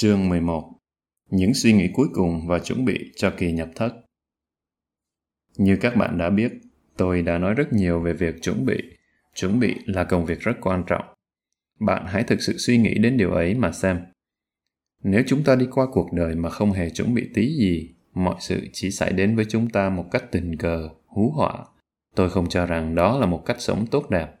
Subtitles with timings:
[0.00, 0.72] Chương 11
[1.30, 3.92] Những suy nghĩ cuối cùng và chuẩn bị cho kỳ nhập thất
[5.56, 6.52] Như các bạn đã biết,
[6.96, 8.82] tôi đã nói rất nhiều về việc chuẩn bị.
[9.34, 11.04] Chuẩn bị là công việc rất quan trọng.
[11.80, 14.00] Bạn hãy thực sự suy nghĩ đến điều ấy mà xem.
[15.02, 18.36] Nếu chúng ta đi qua cuộc đời mà không hề chuẩn bị tí gì, mọi
[18.40, 21.64] sự chỉ xảy đến với chúng ta một cách tình cờ, hú họa.
[22.16, 24.39] Tôi không cho rằng đó là một cách sống tốt đẹp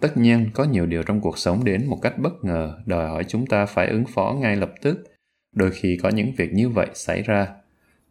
[0.00, 3.24] tất nhiên, có nhiều điều trong cuộc sống đến một cách bất ngờ, đòi hỏi
[3.28, 5.04] chúng ta phải ứng phó ngay lập tức.
[5.54, 7.48] Đôi khi có những việc như vậy xảy ra.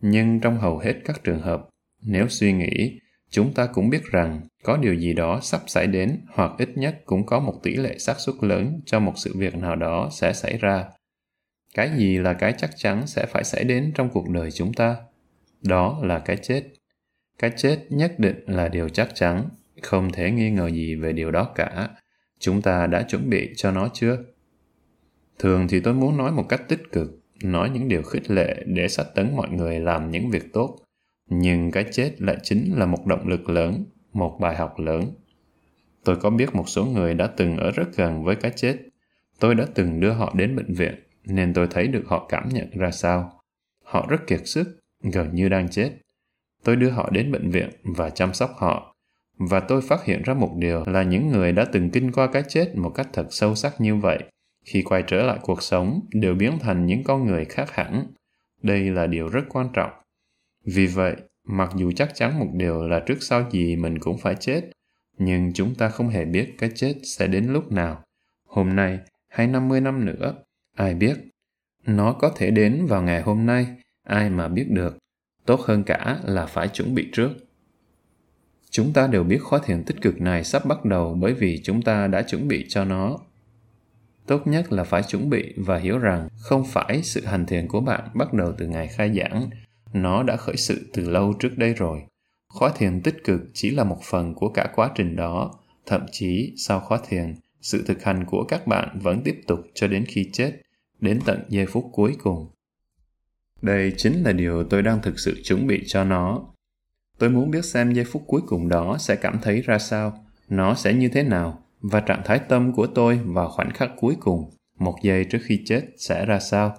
[0.02, 1.68] Nhưng trong hầu hết các trường hợp,
[2.02, 6.22] nếu suy nghĩ, chúng ta cũng biết rằng có điều gì đó sắp xảy đến
[6.34, 9.56] hoặc ít nhất cũng có một tỷ lệ xác suất lớn cho một sự việc
[9.56, 10.86] nào đó sẽ xảy ra.
[11.74, 14.96] Cái gì là cái chắc chắn sẽ phải xảy đến trong cuộc đời chúng ta?
[15.62, 16.64] Đó là cái chết.
[17.40, 19.50] Cái chết nhất định là điều chắc chắn
[19.82, 21.90] không thể nghi ngờ gì về điều đó cả.
[22.40, 24.18] Chúng ta đã chuẩn bị cho nó chưa?
[25.40, 28.88] Thường thì tôi muốn nói một cách tích cực, nói những điều khích lệ để
[28.88, 30.78] sách tấn mọi người làm những việc tốt.
[31.30, 35.12] Nhưng cái chết lại chính là một động lực lớn, một bài học lớn.
[36.04, 38.78] Tôi có biết một số người đã từng ở rất gần với cái chết.
[39.40, 42.70] Tôi đã từng đưa họ đến bệnh viện, nên tôi thấy được họ cảm nhận
[42.78, 43.42] ra sao.
[43.84, 45.92] Họ rất kiệt sức, gần như đang chết.
[46.64, 48.97] Tôi đưa họ đến bệnh viện và chăm sóc họ
[49.38, 52.44] và tôi phát hiện ra một điều là những người đã từng kinh qua cái
[52.48, 54.24] chết một cách thật sâu sắc như vậy,
[54.66, 58.08] khi quay trở lại cuộc sống đều biến thành những con người khác hẳn.
[58.64, 59.92] Đây là điều rất quan trọng.
[60.66, 64.36] Vì vậy, mặc dù chắc chắn một điều là trước sau gì mình cũng phải
[64.36, 64.62] chết,
[65.18, 68.04] nhưng chúng ta không hề biết cái chết sẽ đến lúc nào.
[68.48, 70.34] Hôm nay hay 50 năm nữa,
[70.76, 71.16] ai biết?
[71.86, 73.68] Nó có thể đến vào ngày hôm nay,
[74.04, 74.98] ai mà biết được.
[75.46, 77.30] Tốt hơn cả là phải chuẩn bị trước.
[78.78, 81.82] Chúng ta đều biết khóa thiền tích cực này sắp bắt đầu bởi vì chúng
[81.82, 83.20] ta đã chuẩn bị cho nó.
[84.26, 87.82] Tốt nhất là phải chuẩn bị và hiểu rằng không phải sự hành thiền của
[87.82, 89.50] bạn bắt đầu từ ngày khai giảng,
[89.94, 92.04] nó đã khởi sự từ lâu trước đây rồi.
[92.50, 95.54] Khóa thiền tích cực chỉ là một phần của cả quá trình đó,
[95.86, 99.88] thậm chí sau khóa thiền, sự thực hành của các bạn vẫn tiếp tục cho
[99.88, 100.52] đến khi chết,
[101.00, 102.48] đến tận giây phút cuối cùng.
[103.62, 106.44] Đây chính là điều tôi đang thực sự chuẩn bị cho nó
[107.18, 110.76] Tôi muốn biết xem giây phút cuối cùng đó sẽ cảm thấy ra sao, nó
[110.76, 114.52] sẽ như thế nào và trạng thái tâm của tôi vào khoảnh khắc cuối cùng,
[114.80, 116.76] một giây trước khi chết sẽ ra sao.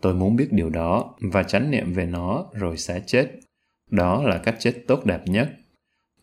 [0.00, 3.26] Tôi muốn biết điều đó và chánh niệm về nó rồi sẽ chết.
[3.90, 5.50] Đó là cách chết tốt đẹp nhất.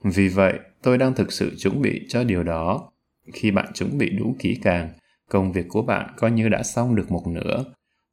[0.03, 2.91] Vì vậy, tôi đang thực sự chuẩn bị cho điều đó.
[3.33, 4.89] Khi bạn chuẩn bị đủ kỹ càng,
[5.29, 7.63] công việc của bạn coi như đã xong được một nửa.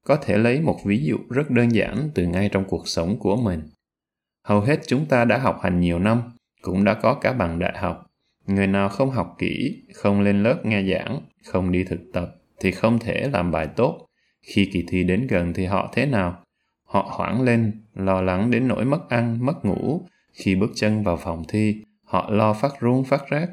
[0.06, 3.37] Có thể lấy một ví dụ rất đơn giản từ ngay trong cuộc sống của
[3.37, 3.62] mình
[4.48, 6.22] hầu hết chúng ta đã học hành nhiều năm,
[6.62, 8.06] cũng đã có cả bằng đại học.
[8.47, 12.70] Người nào không học kỹ, không lên lớp nghe giảng, không đi thực tập thì
[12.70, 14.06] không thể làm bài tốt.
[14.42, 16.42] Khi kỳ thi đến gần thì họ thế nào?
[16.84, 20.03] Họ hoảng lên, lo lắng đến nỗi mất ăn, mất ngủ.
[20.32, 23.50] Khi bước chân vào phòng thi, họ lo phát run phát rác.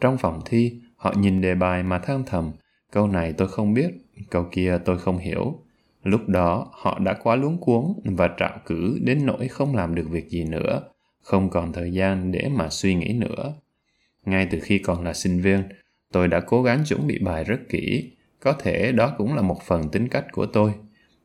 [0.00, 2.50] Trong phòng thi, họ nhìn đề bài mà than thầm,
[2.92, 3.90] câu này tôi không biết,
[4.30, 5.62] câu kia tôi không hiểu.
[6.08, 10.06] Lúc đó họ đã quá luống cuống và trạo cử đến nỗi không làm được
[10.10, 10.82] việc gì nữa,
[11.22, 13.54] không còn thời gian để mà suy nghĩ nữa.
[14.24, 15.62] Ngay từ khi còn là sinh viên,
[16.12, 18.10] tôi đã cố gắng chuẩn bị bài rất kỹ.
[18.40, 20.72] Có thể đó cũng là một phần tính cách của tôi.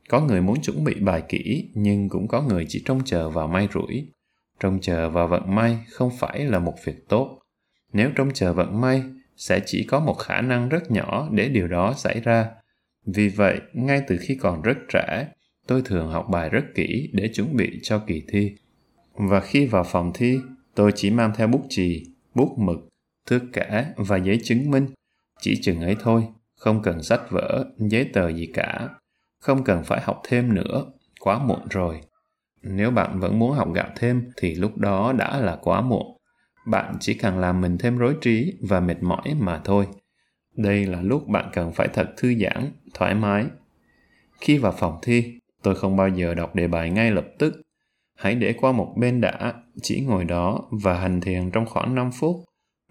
[0.09, 3.47] Có người muốn chuẩn bị bài kỹ, nhưng cũng có người chỉ trông chờ vào
[3.47, 4.07] may rủi.
[4.59, 7.39] Trông chờ vào vận may không phải là một việc tốt.
[7.93, 9.03] Nếu trông chờ vận may,
[9.37, 12.49] sẽ chỉ có một khả năng rất nhỏ để điều đó xảy ra
[13.05, 15.27] vì vậy, ngay từ khi còn rất trẻ,
[15.67, 18.55] tôi thường học bài rất kỹ để chuẩn bị cho kỳ thi.
[19.13, 20.39] Và khi vào phòng thi,
[20.75, 22.03] tôi chỉ mang theo bút chì,
[22.35, 22.79] bút mực,
[23.27, 24.87] thước kẻ và giấy chứng minh.
[25.41, 26.23] Chỉ chừng ấy thôi,
[26.59, 28.89] không cần sách vở, giấy tờ gì cả.
[29.39, 30.85] Không cần phải học thêm nữa,
[31.19, 32.01] quá muộn rồi.
[32.61, 36.17] Nếu bạn vẫn muốn học gạo thêm thì lúc đó đã là quá muộn.
[36.67, 39.87] Bạn chỉ cần làm mình thêm rối trí và mệt mỏi mà thôi.
[40.57, 43.45] Đây là lúc bạn cần phải thật thư giãn, thoải mái.
[44.41, 47.61] Khi vào phòng thi, tôi không bao giờ đọc đề bài ngay lập tức.
[48.15, 52.11] Hãy để qua một bên đã, chỉ ngồi đó và hành thiền trong khoảng 5
[52.11, 52.35] phút.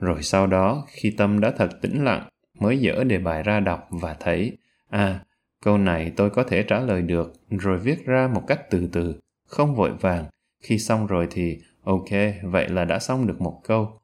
[0.00, 2.28] Rồi sau đó, khi tâm đã thật tĩnh lặng,
[2.58, 4.56] mới dỡ đề bài ra đọc và thấy,
[4.90, 5.20] à,
[5.64, 9.14] câu này tôi có thể trả lời được, rồi viết ra một cách từ từ,
[9.46, 10.24] không vội vàng.
[10.62, 12.08] Khi xong rồi thì, ok,
[12.42, 14.00] vậy là đã xong được một câu.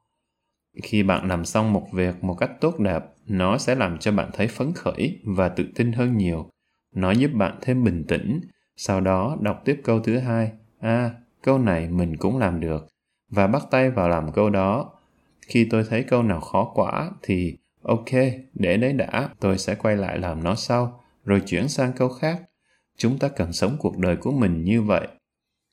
[0.83, 4.29] Khi bạn làm xong một việc một cách tốt đẹp, nó sẽ làm cho bạn
[4.33, 6.49] thấy phấn khởi và tự tin hơn nhiều.
[6.95, 8.41] Nó giúp bạn thêm bình tĩnh.
[8.75, 10.51] Sau đó đọc tiếp câu thứ hai.
[10.79, 11.11] À,
[11.43, 12.87] câu này mình cũng làm được.
[13.31, 14.91] Và bắt tay vào làm câu đó.
[15.47, 18.11] Khi tôi thấy câu nào khó quá thì ok,
[18.53, 22.41] để đấy đã, tôi sẽ quay lại làm nó sau, rồi chuyển sang câu khác.
[22.97, 25.07] chúng ta cần sống cuộc đời của mình như vậy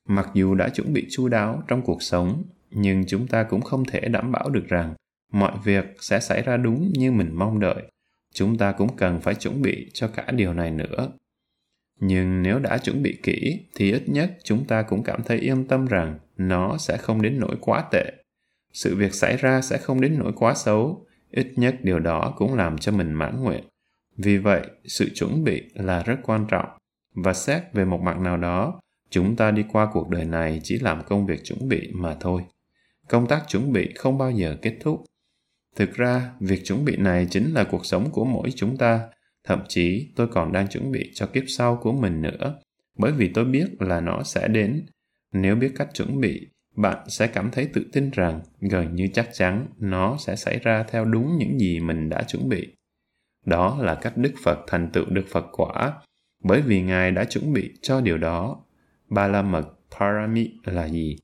[0.08, 3.84] mặc dù đã chuẩn bị chu đáo trong cuộc sống nhưng chúng ta cũng không
[3.84, 4.94] thể đảm bảo được rằng
[5.32, 7.82] mọi việc sẽ xảy ra đúng như mình mong đợi.
[8.34, 11.08] Chúng ta cũng cần phải chuẩn bị cho cả điều này nữa.
[12.00, 15.64] Nhưng nếu đã chuẩn bị kỹ, thì ít nhất chúng ta cũng cảm thấy yên
[15.68, 18.12] tâm rằng nó sẽ không đến nỗi quá tệ.
[18.72, 21.06] Sự việc xảy ra sẽ không đến nỗi quá xấu.
[21.30, 23.64] Ít nhất điều đó cũng làm cho mình mãn nguyện.
[24.16, 26.68] Vì vậy, sự chuẩn bị là rất quan trọng.
[27.14, 28.80] Và xét về một mặt nào đó,
[29.10, 32.42] chúng ta đi qua cuộc đời này chỉ làm công việc chuẩn bị mà thôi.
[33.08, 35.04] Công tác chuẩn bị không bao giờ kết thúc
[35.76, 39.00] thực ra, việc chuẩn bị này chính là cuộc sống của mỗi chúng ta.
[39.44, 42.58] Thậm chí, tôi còn đang chuẩn bị cho kiếp sau của mình nữa,
[42.98, 44.86] bởi vì tôi biết là nó sẽ đến.
[45.32, 46.46] Nếu biết cách chuẩn bị,
[46.76, 50.84] bạn sẽ cảm thấy tự tin rằng gần như chắc chắn nó sẽ xảy ra
[50.88, 52.76] theo đúng những gì mình đã chuẩn bị.
[53.46, 55.92] Đó là cách đức phật thành tựu được phật quả,
[56.44, 58.64] bởi vì ngài đã chuẩn bị cho điều đó.
[59.08, 59.68] Ba la mật
[59.98, 61.16] parami là gì?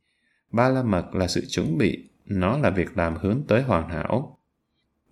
[0.53, 4.39] Ba la mật là sự chuẩn bị, nó là việc làm hướng tới hoàn hảo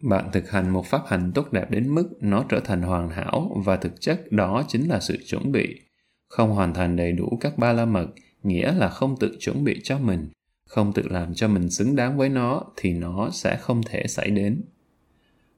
[0.02, 3.62] bạn thực hành một pháp hành tốt đẹp đến mức nó trở thành hoàn hảo
[3.64, 5.81] và thực chất đó chính là sự chuẩn bị.
[6.29, 8.06] Không hoàn thành đầy đủ các ba la mật,
[8.43, 10.29] nghĩa là không tự chuẩn bị cho mình,
[10.69, 14.31] không tự làm cho mình xứng đáng với nó thì nó sẽ không thể xảy
[14.31, 14.62] đến.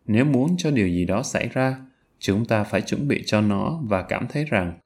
[0.06, 1.76] Nếu muốn cho điều gì đó xảy ra,
[2.18, 4.78] chúng ta phải chuẩn bị cho nó và cảm thấy rằng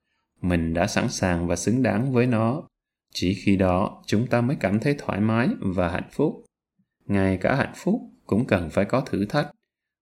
[0.43, 2.63] mình đã sẵn sàng và xứng đáng với nó.
[3.15, 6.45] Chỉ khi đó, chúng ta mới cảm thấy thoải mái và hạnh phúc.
[7.07, 9.51] Ngay cả hạnh phúc cũng cần phải có thử thách.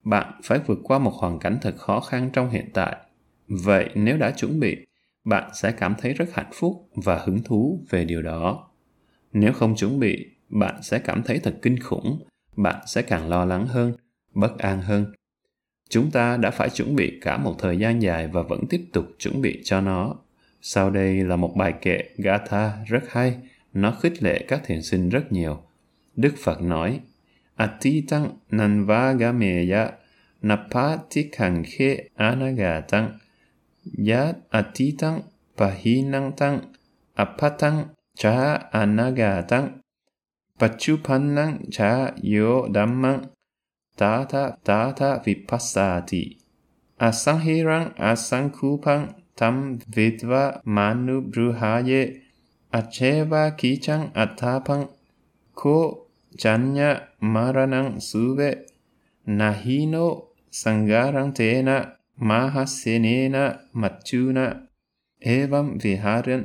[0.04, 2.96] Bạn phải vượt qua một hoàn cảnh thật khó khăn trong hiện tại.
[3.48, 4.76] Vậy nếu đã chuẩn bị,
[5.24, 8.68] bạn sẽ cảm thấy rất hạnh phúc và hứng thú về điều đó.
[9.32, 12.24] Nếu không chuẩn bị, bạn sẽ cảm thấy thật kinh khủng,
[12.56, 13.92] bạn sẽ càng lo lắng hơn,
[14.34, 15.12] bất an hơn.
[15.88, 19.06] Chúng ta đã phải chuẩn bị cả một thời gian dài và vẫn tiếp tục
[19.18, 20.14] chuẩn bị cho nó.
[20.62, 23.38] Sau đây là một bài kệ gatha rất hay,
[23.72, 25.62] nó khích lệ các thiền sinh rất nhiều.
[26.16, 27.00] Đức phật nói
[27.58, 29.98] atitang nanvagameya
[30.42, 33.20] napatikanghe anagatang.
[33.84, 36.72] Yat atitang pahinantang
[37.16, 39.80] apatang cha anagatang.
[40.58, 43.30] Pachupannang cha yo dhammang.
[43.94, 46.38] Tata tata vipassati.
[46.98, 52.22] Asangherang asangkupang tam vidva manu bruhaye
[52.70, 54.90] acheva kichang atapang
[55.54, 56.03] ko
[56.38, 56.90] chanya
[57.20, 58.50] maranang suve
[59.26, 61.76] nahino sangarang tena
[62.18, 64.46] mahasenena machuna
[65.20, 66.42] evam viharan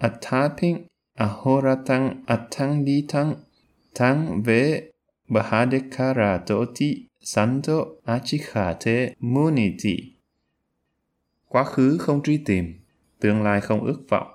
[0.00, 0.86] ataping
[1.18, 3.42] ahoratang atang ditang
[3.94, 4.94] tang ve
[5.28, 10.14] bahadekaratoti santo achikhate muniti.
[11.48, 12.74] Quá khứ không truy tìm,
[13.20, 14.28] tương lai không ước vọng.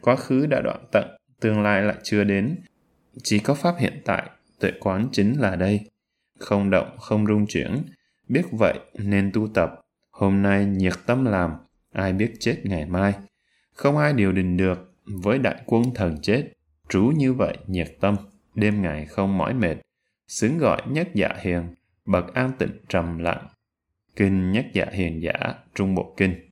[0.00, 2.56] Quá khứ đã đoạn tận, tương lai lại chưa đến.
[3.22, 4.30] Chỉ có pháp hiện tại
[4.60, 5.90] tuệ quán chính là đây.
[6.38, 7.82] Không động, không rung chuyển.
[8.28, 9.80] Biết vậy nên tu tập.
[10.10, 11.52] Hôm nay nhiệt tâm làm,
[11.92, 13.14] ai biết chết ngày mai.
[13.74, 16.52] Không ai điều đình được, với đại quân thần chết,
[16.88, 18.16] trú như vậy nhiệt tâm.
[18.54, 19.76] Đêm ngày không mỏi mệt,
[20.28, 21.74] xứng gọi nhất dạ hiền,
[22.04, 23.46] bậc an tịnh trầm lặng.
[24.16, 26.50] Kinh nhất dạ hiền giả, trung bộ kinh.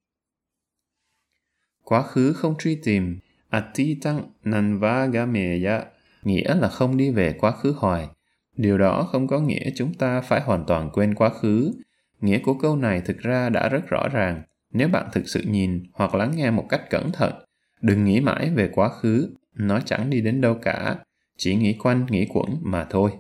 [1.84, 5.80] Quá khứ không truy tìm atitang nanvagameya
[6.28, 8.08] nghĩa là không đi về quá khứ hoài.
[8.56, 11.72] Điều đó không có nghĩa chúng ta phải hoàn toàn quên quá khứ.
[12.20, 14.42] Nghĩa của câu này thực ra đã rất rõ ràng.
[14.72, 17.32] Nếu bạn thực sự nhìn hoặc lắng nghe một cách cẩn thận,
[17.80, 19.30] đừng nghĩ mãi về quá khứ.
[19.54, 20.96] Nó chẳng đi đến đâu cả.
[21.36, 23.10] Chỉ nghĩ quanh, nghĩ quẩn mà thôi.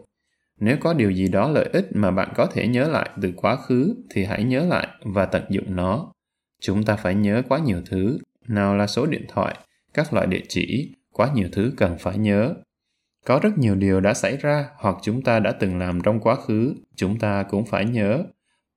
[0.60, 3.56] Nếu có điều gì đó lợi ích mà bạn có thể nhớ lại từ quá
[3.56, 6.12] khứ, thì hãy nhớ lại và tận dụng nó.
[6.60, 8.18] Chúng ta phải nhớ quá nhiều thứ.
[8.48, 9.56] Nào là số điện thoại,
[9.94, 12.54] các loại địa chỉ, quá nhiều thứ cần phải nhớ
[13.28, 16.34] có rất nhiều điều đã xảy ra hoặc chúng ta đã từng làm trong quá
[16.34, 18.24] khứ, chúng ta cũng phải nhớ.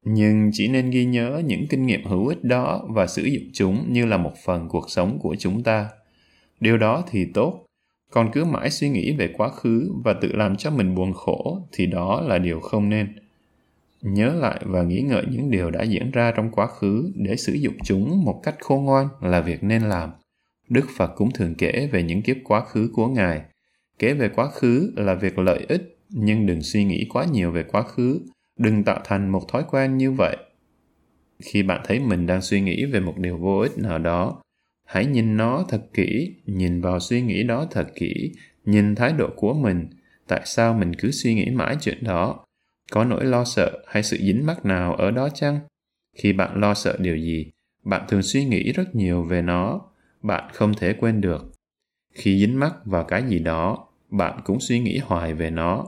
[0.05, 3.93] Nhưng chỉ nên ghi nhớ những kinh nghiệm hữu ích đó và sử dụng chúng
[3.93, 5.89] như là một phần cuộc sống của chúng ta.
[6.59, 7.65] Điều đó thì tốt.
[8.11, 11.59] Còn cứ mãi suy nghĩ về quá khứ và tự làm cho mình buồn khổ
[11.71, 13.15] thì đó là điều không nên.
[14.01, 17.53] Nhớ lại và nghĩ ngợi những điều đã diễn ra trong quá khứ để sử
[17.53, 20.09] dụng chúng một cách khôn ngoan là việc nên làm.
[20.69, 23.41] Đức phật cũng thường kể về những kiếp quá khứ của ngài
[24.01, 27.63] kể về quá khứ là việc lợi ích nhưng đừng suy nghĩ quá nhiều về
[27.63, 28.21] quá khứ.
[28.59, 30.37] Đừng tạo thành một thói quen như vậy.
[31.43, 34.41] Khi bạn thấy mình đang suy nghĩ về một điều vô ích nào đó
[34.87, 38.31] hãy nhìn nó thật kỹ nhìn vào suy nghĩ đó thật kỹ
[38.65, 39.89] nhìn thái độ của mình.
[40.27, 42.45] Tại sao mình cứ suy nghĩ mãi chuyện đó?
[42.91, 45.59] Có nỗi lo sợ hay sự dính mắc nào ở đó chăng?
[46.17, 47.51] Khi bạn lo sợ điều gì
[47.83, 49.81] bạn thường suy nghĩ rất nhiều về nó.
[50.21, 51.51] Bạn không thể quên được.
[52.13, 55.85] Khi dính mắc vào cái gì đó, bạn cũng suy nghĩ hoài về nó.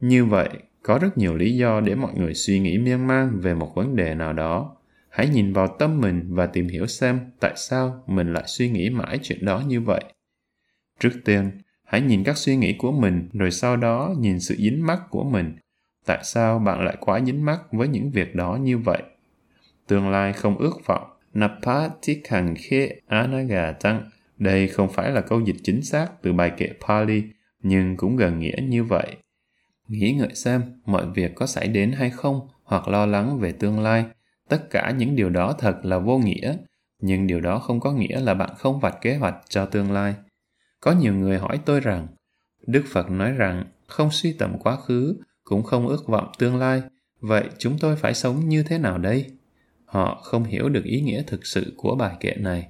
[0.00, 0.48] Như vậy,
[0.82, 3.96] có rất nhiều lý do để mọi người suy nghĩ miên man về một vấn
[3.96, 4.76] đề nào đó.
[5.08, 8.90] Hãy nhìn vào tâm mình và tìm hiểu xem tại sao mình lại suy nghĩ
[8.90, 10.04] mãi chuyện đó như vậy.
[11.00, 11.50] Trước tiên,
[11.84, 15.24] hãy nhìn các suy nghĩ của mình rồi sau đó nhìn sự dính mắc của
[15.24, 15.56] mình.
[16.06, 19.02] Tại sao bạn lại quá dính mắc với những việc đó như vậy?
[19.86, 21.10] Tương lai không ước vọng.
[21.34, 24.10] Napatikhan khe anagatang.
[24.38, 27.22] Đây không phải là câu dịch chính xác từ bài kệ Pali,
[27.66, 29.16] nhưng cũng gần nghĩa như vậy.
[29.88, 33.80] Nghĩ ngợi xem mọi việc có xảy đến hay không hoặc lo lắng về tương
[33.80, 34.04] lai.
[34.48, 36.56] Tất cả những điều đó thật là vô nghĩa,
[37.02, 40.14] nhưng điều đó không có nghĩa là bạn không vạch kế hoạch cho tương lai.
[40.80, 42.06] Có nhiều người hỏi tôi rằng,
[42.66, 46.82] Đức Phật nói rằng không suy tầm quá khứ, cũng không ước vọng tương lai,
[47.20, 49.26] vậy chúng tôi phải sống như thế nào đây?
[49.84, 52.68] Họ không hiểu được ý nghĩa thực sự của bài kệ này.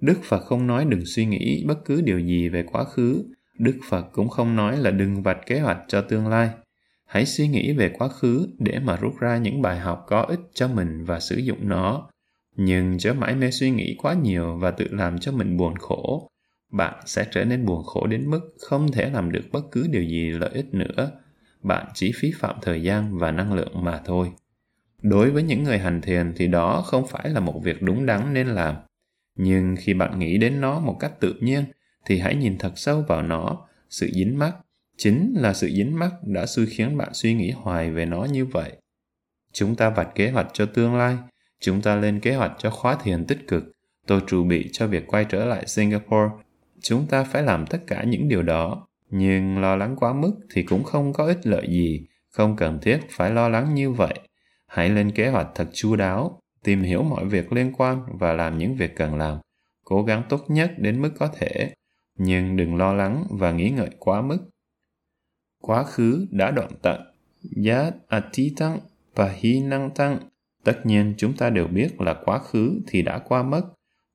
[0.00, 3.24] Đức Phật không nói đừng suy nghĩ bất cứ điều gì về quá khứ,
[3.58, 6.50] Đức Phật cũng không nói là đừng vạch kế hoạch cho tương lai.
[7.04, 10.40] Hãy suy nghĩ về quá khứ để mà rút ra những bài học có ích
[10.54, 12.08] cho mình và sử dụng nó.
[12.56, 16.30] Nhưng chớ mãi mê suy nghĩ quá nhiều và tự làm cho mình buồn khổ.
[16.72, 20.02] Bạn sẽ trở nên buồn khổ đến mức không thể làm được bất cứ điều
[20.02, 21.10] gì lợi ích nữa.
[21.62, 24.32] Bạn chỉ phí phạm thời gian và năng lượng mà thôi.
[25.02, 28.34] Đối với những người hành thiền thì đó không phải là một việc đúng đắn
[28.34, 28.74] nên làm.
[29.36, 31.64] Nhưng khi bạn nghĩ đến nó một cách tự nhiên
[32.08, 33.66] thì hãy nhìn thật sâu vào nó.
[33.90, 34.56] Sự dính mắc
[34.96, 38.46] chính là sự dính mắc đã xui khiến bạn suy nghĩ hoài về nó như
[38.46, 38.72] vậy.
[39.52, 41.16] Chúng ta vạch kế hoạch cho tương lai,
[41.60, 43.64] chúng ta lên kế hoạch cho khóa thiền tích cực
[44.06, 46.30] tôi chuẩn bị cho việc quay trở lại singapore.
[46.82, 48.86] Chúng ta phải làm tất cả những điều đó.
[49.10, 53.00] Nhưng lo lắng quá mức thì cũng không có ích lợi gì, không cần thiết
[53.10, 54.14] phải lo lắng như vậy.
[54.66, 58.58] Hãy lên kế hoạch thật chu đáo, tìm hiểu mọi việc liên quan và làm
[58.58, 59.38] những việc cần làm.
[59.84, 61.72] Cố gắng tốt nhất đến mức có thể
[62.18, 64.38] nhưng đừng lo lắng và nghĩ ngợi quá mức.
[65.62, 67.00] Quá khứ đã đoạn tận,
[67.66, 68.78] yat atitang
[69.14, 70.18] và hi năng tăng.
[70.64, 73.62] Tất nhiên chúng ta đều biết là quá khứ thì đã qua mất,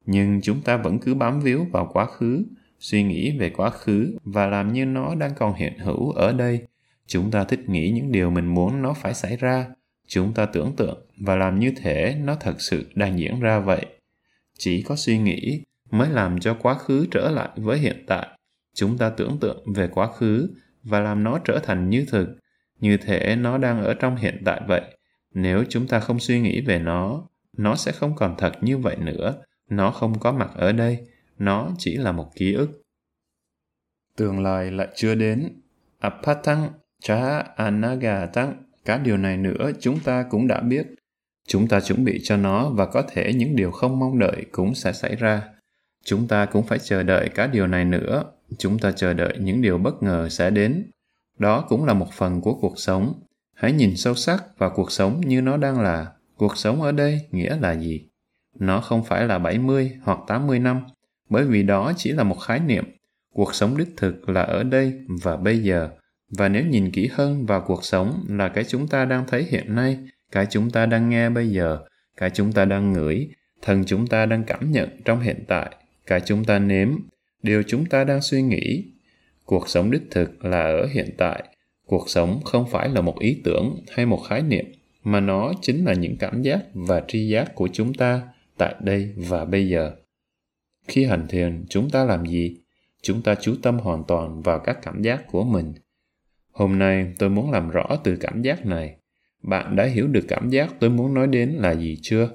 [0.05, 2.45] nhưng chúng ta vẫn cứ bám víu vào quá khứ,
[2.79, 6.67] suy nghĩ về quá khứ và làm như nó đang còn hiện hữu ở đây.
[7.07, 9.67] Chúng ta thích nghĩ những điều mình muốn nó phải xảy ra.
[10.07, 13.85] Chúng ta tưởng tượng và làm như thể nó thật sự đang diễn ra vậy.
[14.57, 15.61] Chỉ có suy nghĩ
[15.93, 18.27] mới làm cho quá khứ trở lại với hiện tại.
[18.75, 20.49] Chúng ta tưởng tượng về quá khứ
[20.83, 22.27] và làm nó trở thành như thực,
[22.79, 24.81] như thể nó đang ở trong hiện tại vậy.
[25.33, 27.23] Nếu chúng ta không suy nghĩ về nó
[27.57, 29.35] nó sẽ không còn thật như vậy nữa.
[29.69, 31.07] Nó không có mặt ở đây,
[31.37, 32.81] nó chỉ là một ký ức.
[34.17, 35.61] Tương lai lại chưa đến.
[35.99, 36.69] Apatang
[37.01, 40.87] cha anagatang cả điều này nữa chúng ta cũng đã biết.
[41.47, 44.75] Chúng ta chuẩn bị cho nó và có thể những điều không mong đợi cũng
[44.75, 45.52] sẽ xảy ra
[46.05, 48.23] chúng ta cũng phải chờ đợi cả điều này nữa.
[48.57, 50.85] Chúng ta chờ đợi những điều bất ngờ sẽ đến.
[51.39, 53.13] Đó cũng là một phần của cuộc sống.
[53.53, 56.07] Hãy nhìn sâu sắc vào cuộc sống như nó đang là.
[56.37, 58.07] Cuộc sống ở đây nghĩa là gì?
[58.59, 60.81] Nó không phải là 70 hoặc 80 năm,
[61.29, 62.85] bởi vì đó chỉ là một khái niệm.
[63.33, 64.93] Cuộc sống đích thực là ở đây
[65.23, 65.89] và bây giờ.
[66.29, 69.75] Và nếu nhìn kỹ hơn vào cuộc sống là cái chúng ta đang thấy hiện
[69.75, 69.99] nay,
[70.31, 71.79] cái chúng ta đang nghe bây giờ,
[72.17, 73.29] cái chúng ta đang ngửi
[73.61, 75.75] thần chúng ta đang cảm nhận trong hiện tại
[76.07, 76.89] cả chúng ta nếm
[77.43, 78.85] điều chúng ta đang suy nghĩ.
[79.45, 81.43] Cuộc sống đích thực là ở hiện tại.
[81.87, 84.65] Cuộc sống không phải là một ý tưởng hay một khái niệm,
[85.03, 88.21] mà nó chính là những cảm giác và tri giác của chúng ta
[88.57, 89.91] tại đây và bây giờ.
[90.87, 92.57] Khi hành thiền, chúng ta làm gì?
[93.01, 95.73] Chúng ta chú tâm hoàn toàn vào các cảm giác của mình.
[96.51, 98.95] Hôm nay, tôi muốn làm rõ từ cảm giác này.
[99.43, 102.29] Bạn đã hiểu được cảm giác tôi muốn nói đến là gì chưa?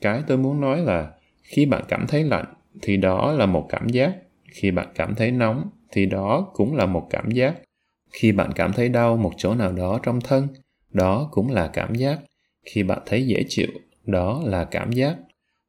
[0.00, 3.88] Cái tôi muốn nói là, khi bạn cảm thấy lạnh thì đó là một cảm
[3.88, 4.16] giác.
[4.50, 7.54] Khi bạn cảm thấy nóng, thì đó cũng là một cảm giác.
[8.12, 10.48] Khi bạn cảm thấy đau một chỗ nào đó trong thân,
[10.92, 12.18] đó cũng là cảm giác.
[12.64, 13.68] Khi bạn thấy dễ chịu,
[14.06, 15.16] đó là cảm giác.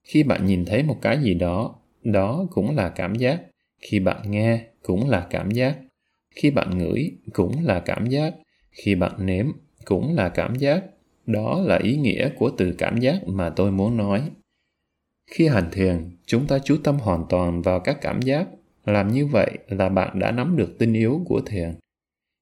[0.04, 3.42] Khi bạn nhìn thấy một cái gì đó đó cũng là cảm giác.
[3.82, 5.78] Khi bạn nghe cũng là cảm giác.
[6.36, 8.34] Khi bạn ngửi cũng là cảm giác.
[8.72, 9.46] Khi bạn nếm
[9.86, 10.84] cũng là cảm giác.
[11.26, 14.22] Đó là ý nghĩa của từ cảm giác mà tôi muốn nói
[15.28, 18.48] khi hành thiền, chúng ta chú tâm hoàn toàn vào các cảm giác.
[18.86, 21.76] Làm như vậy là bạn đã nắm được tinh yếu của thiền.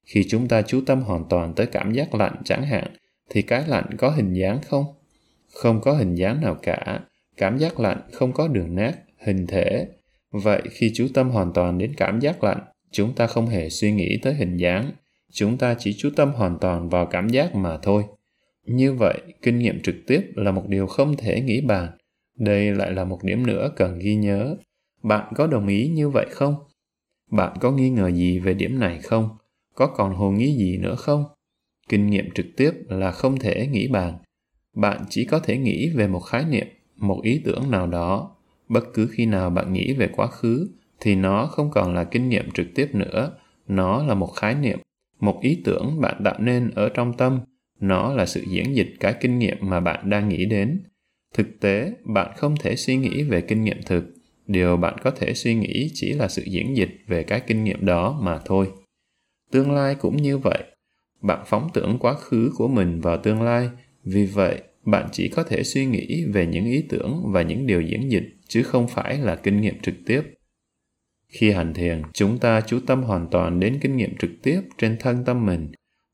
[0.06, 2.88] Khi chúng ta chú tâm hoàn toàn tới cảm giác lạnh chẳng hạn,
[3.30, 4.86] thì cái lạnh có hình dáng không?
[5.54, 7.00] Không có hình dáng nào cả.
[7.38, 9.88] Cảm giác lạnh không có đường nét, hình thể.
[10.32, 12.60] Vậy khi chú tâm hoàn toàn đến cảm giác lạnh,
[12.92, 14.92] chúng ta không hề suy nghĩ tới hình dáng.
[15.32, 18.04] Chúng ta chỉ chú tâm hoàn toàn vào cảm giác mà thôi.
[18.66, 21.90] Như vậy, kinh nghiệm trực tiếp là một điều không thể nghĩ bàn
[22.38, 24.56] đây lại là một điểm nữa cần ghi nhớ
[25.04, 26.56] Bạn có đồng ý như vậy không?
[27.32, 29.30] Bạn có nghi ngờ gì về điểm này không?
[29.76, 31.26] Có còn hồ nghi gì nữa không?
[31.90, 34.18] Kinh nghiệm trực tiếp là không thể nghĩ bàn.
[34.76, 38.36] Bạn chỉ có thể nghĩ về một khái niệm, một ý tưởng nào đó.
[38.70, 42.30] Bất cứ khi nào bạn nghĩ về quá khứ, thì nó không còn là kinh
[42.30, 43.38] nghiệm trực tiếp nữa.
[43.68, 44.80] Nó là một khái niệm,
[45.20, 47.40] một ý tưởng bạn tạo nên ở trong tâm.
[47.80, 50.84] Nó là sự diễn dịch cái kinh nghiệm mà bạn đang nghĩ đến.
[51.34, 54.04] Thực tế, bạn không thể suy nghĩ về kinh nghiệm thực.
[54.48, 57.86] Điều bạn có thể suy nghĩ chỉ là sự diễn dịch về cái kinh nghiệm
[57.86, 58.72] đó mà thôi.
[59.52, 60.64] Tương lai cũng như vậy.
[61.22, 63.70] Bạn phóng tưởng quá khứ của mình vào tương lai.
[64.04, 67.82] Vì vậy bạn chỉ có thể suy nghĩ về những ý tưởng và những điều
[67.82, 70.22] diễn dịch chứ không phải là kinh nghiệm trực tiếp.
[71.28, 74.98] Khi hành thiền chúng ta chú tâm hoàn toàn đến kinh nghiệm trực tiếp trên
[75.00, 75.72] thân tâm mình.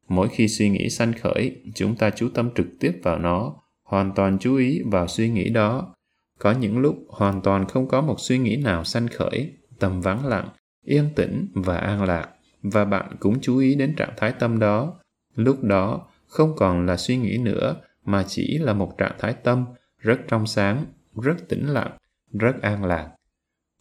[0.08, 3.56] Mỗi khi suy nghĩ sanh khởi chúng ta chú tâm trực tiếp vào nó
[3.90, 5.94] hoàn toàn chú ý vào suy nghĩ đó
[6.40, 10.26] có những lúc hoàn toàn không có một suy nghĩ nào sanh khởi, tâm vắng
[10.26, 10.50] lặng,
[10.86, 12.30] yên tĩnh và an lạc,
[12.64, 14.94] và bạn cũng chú ý đến trạng thái tâm đó.
[15.36, 19.66] Lúc đó không còn là suy nghĩ nữa, mà chỉ là một trạng thái tâm
[19.98, 20.86] rất trong sáng,
[21.22, 21.98] rất tĩnh lặng,
[22.34, 23.10] rất an lạc.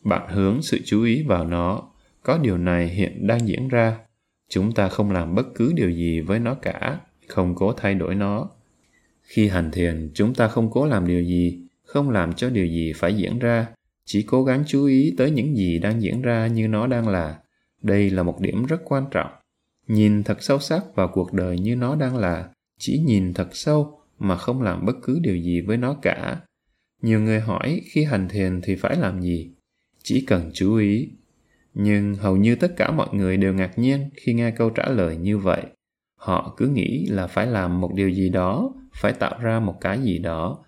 [0.04, 1.82] Bạn hướng sự chú ý vào nó.
[2.22, 3.98] Có điều này hiện đang diễn ra.
[4.48, 8.14] Chúng ta không làm bất cứ điều gì với nó cả, không cố thay đổi
[8.14, 8.48] nó.
[9.28, 12.92] Khi hành thiền, chúng ta không cố làm điều gì, không làm cho điều gì
[12.97, 13.66] phải diễn ra
[14.04, 17.38] chỉ cố gắng chú ý tới những gì đang diễn ra như nó đang là.
[17.82, 19.30] Đây là một điểm rất quan trọng.
[19.87, 24.00] Nhìn thật sâu sắc vào cuộc đời như nó đang là chỉ nhìn thật sâu
[24.18, 26.40] mà không làm bất cứ điều gì với nó cả.
[27.02, 29.50] Nhiều người hỏi khi hành thiền thì phải làm gì?
[30.02, 31.08] Chỉ cần chú ý.
[31.75, 35.16] Nhưng hầu như tất cả mọi người đều ngạc nhiên khi nghe câu trả lời
[35.16, 35.62] như vậy
[36.18, 39.98] họ cứ nghĩ là phải làm một điều gì đó phải tạo ra một cái
[40.02, 40.64] gì đó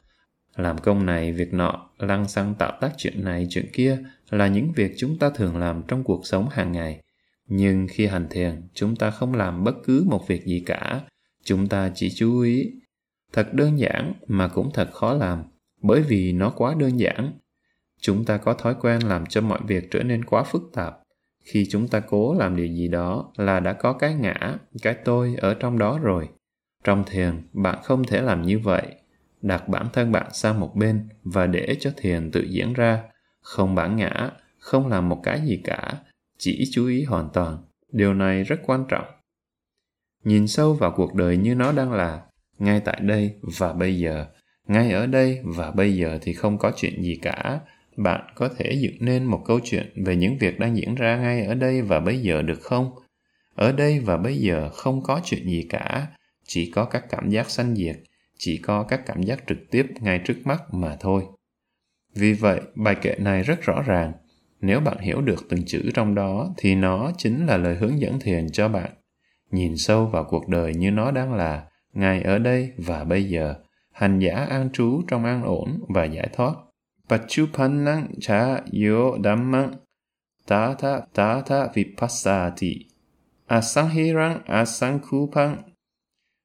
[0.57, 3.99] làm công này, việc nọ, lăng xăng tạo tác chuyện này, chuyện kia
[4.31, 7.01] là những việc chúng ta thường làm trong cuộc sống hàng ngày.
[7.49, 11.01] Nhưng khi hành thiền, chúng ta không làm bất cứ một việc gì cả.
[11.45, 12.73] Chúng ta chỉ chú ý.
[13.33, 15.43] Thật đơn giản mà cũng thật khó làm,
[15.83, 17.33] bởi vì nó quá đơn giản.
[18.01, 20.95] Chúng ta có thói quen làm cho mọi việc trở nên quá phức tạp.
[21.45, 25.35] Khi chúng ta cố làm điều gì đó là đã có cái ngã, cái tôi
[25.39, 26.29] ở trong đó rồi.
[26.85, 28.87] Trong thiền, bạn không thể làm như vậy.
[29.43, 33.03] Đặt bản thân bạn sang một bên và để cho thiền tự diễn ra.
[33.41, 35.95] Không bản ngã không làm một cái gì cả
[36.39, 37.59] chỉ chú ý hoàn toàn.
[37.93, 39.07] Điều này rất quan trọng.
[40.25, 42.23] Nhìn sâu vào cuộc đời như nó đang là
[42.59, 44.27] ngay tại đây và bây giờ.
[44.67, 47.61] Ngay ở đây và bây giờ thì không có chuyện gì cả
[47.97, 51.45] bạn có thể dựng nên một câu chuyện về những việc đang diễn ra ngay
[51.45, 52.91] ở đây và bây giờ được không?
[53.55, 56.07] Ở đây và bây giờ không có chuyện gì cả,
[56.47, 57.97] chỉ có các cảm giác sanh diệt,
[58.39, 61.23] chỉ có các cảm giác trực tiếp ngay trước mắt mà thôi.
[62.15, 64.13] Vì vậy, bài kệ này rất rõ ràng.
[64.61, 68.21] Nếu bạn hiểu được từng chữ trong đó thì nó chính là lời hướng dẫn
[68.21, 68.91] thiền cho bạn.
[69.51, 73.55] Nhìn sâu vào cuộc đời như nó đang là, ngay ở đây và bây giờ,
[73.93, 76.55] hành giả an trú trong an ổn và giải thoát.
[77.11, 79.73] Pachupannang cha yo dhammang
[80.47, 82.87] tata tata vipassati.
[83.47, 85.57] Asanghirang asankupang.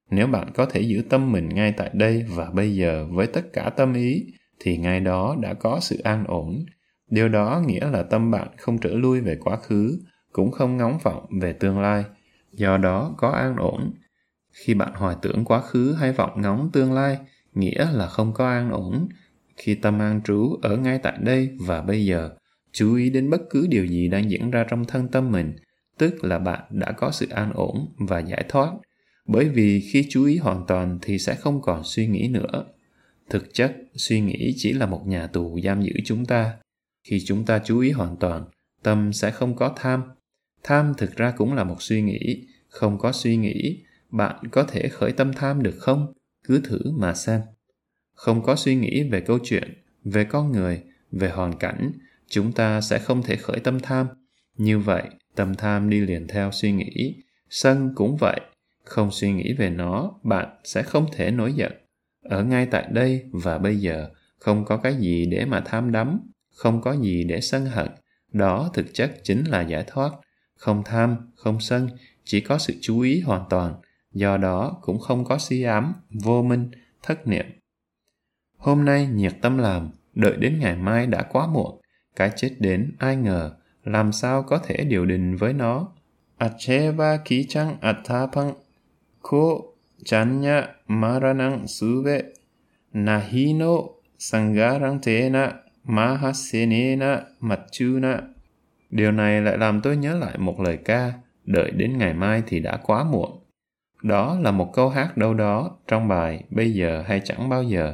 [0.09, 3.53] nếu bạn có thể giữ tâm mình ngay tại đây và bây giờ với tất
[3.53, 4.25] cả tâm ý,
[4.59, 6.65] thì ngay đó đã có sự an ổn.
[7.09, 9.99] Điều đó nghĩa là tâm bạn không trở lui về quá khứ,
[10.31, 12.03] cũng không ngóng vọng về tương lai.
[12.51, 13.93] Do đó có an ổn.
[14.51, 17.17] Khi bạn hoài tưởng quá khứ hay vọng ngóng tương lai,
[17.53, 19.07] nghĩa là không có an ổn
[19.57, 22.29] khi tâm an trú ở ngay tại đây và bây giờ,
[22.71, 25.55] chú ý đến bất cứ điều gì đang diễn ra trong thân tâm mình,
[25.97, 28.71] tức là bạn đã có sự an ổn và giải thoát.
[29.27, 32.65] Bởi vì khi chú ý hoàn toàn thì sẽ không còn suy nghĩ nữa.
[33.29, 36.53] Thực chất, suy nghĩ chỉ là một nhà tù giam giữ chúng ta.
[37.03, 38.45] Khi chúng ta chú ý hoàn toàn,
[38.83, 40.03] tâm sẽ không có tham.
[40.63, 42.47] Tham thực ra cũng là một suy nghĩ.
[42.69, 46.13] Không có suy nghĩ, bạn có thể khởi tâm tham được không?
[46.47, 47.41] Cứ thử mà xem
[48.15, 51.91] không có suy nghĩ về câu chuyện, về con người, về hoàn cảnh,
[52.27, 54.07] chúng ta sẽ không thể khởi tâm tham.
[54.57, 55.03] Như vậy,
[55.35, 57.15] tâm tham đi liền theo suy nghĩ.
[57.49, 58.39] Sân cũng vậy,
[58.83, 61.71] không suy nghĩ về nó, bạn sẽ không thể nổi giận.
[62.23, 66.19] Ở ngay tại đây và bây giờ, không có cái gì để mà tham đắm,
[66.55, 67.87] không có gì để sân hận.
[68.33, 70.11] Đó thực chất chính là giải thoát.
[70.57, 71.89] Không tham, không sân,
[72.23, 73.75] chỉ có sự chú ý hoàn toàn.
[74.13, 76.71] Do đó cũng không có si ám, vô minh,
[77.03, 77.45] thất niệm
[78.65, 81.81] hôm nay nhiệt tâm làm đợi đến ngày mai đã quá muộn
[82.15, 83.51] cái chết đến ai ngờ
[83.83, 85.87] làm sao có thể điều đình với nó
[86.37, 88.53] acheva kichang chăng
[89.21, 89.57] ko
[90.05, 92.21] chanya maranang suve
[92.93, 93.77] nahino
[94.17, 95.53] sangarang tena
[95.87, 98.21] Mahasenena Machuna.
[98.89, 101.13] Điều này lại làm tôi nhớ lại một lời ca,
[101.45, 103.39] đợi đến ngày mai thì đã quá muộn.
[104.03, 107.93] Đó là một câu hát đâu đó trong bài Bây giờ hay chẳng bao giờ.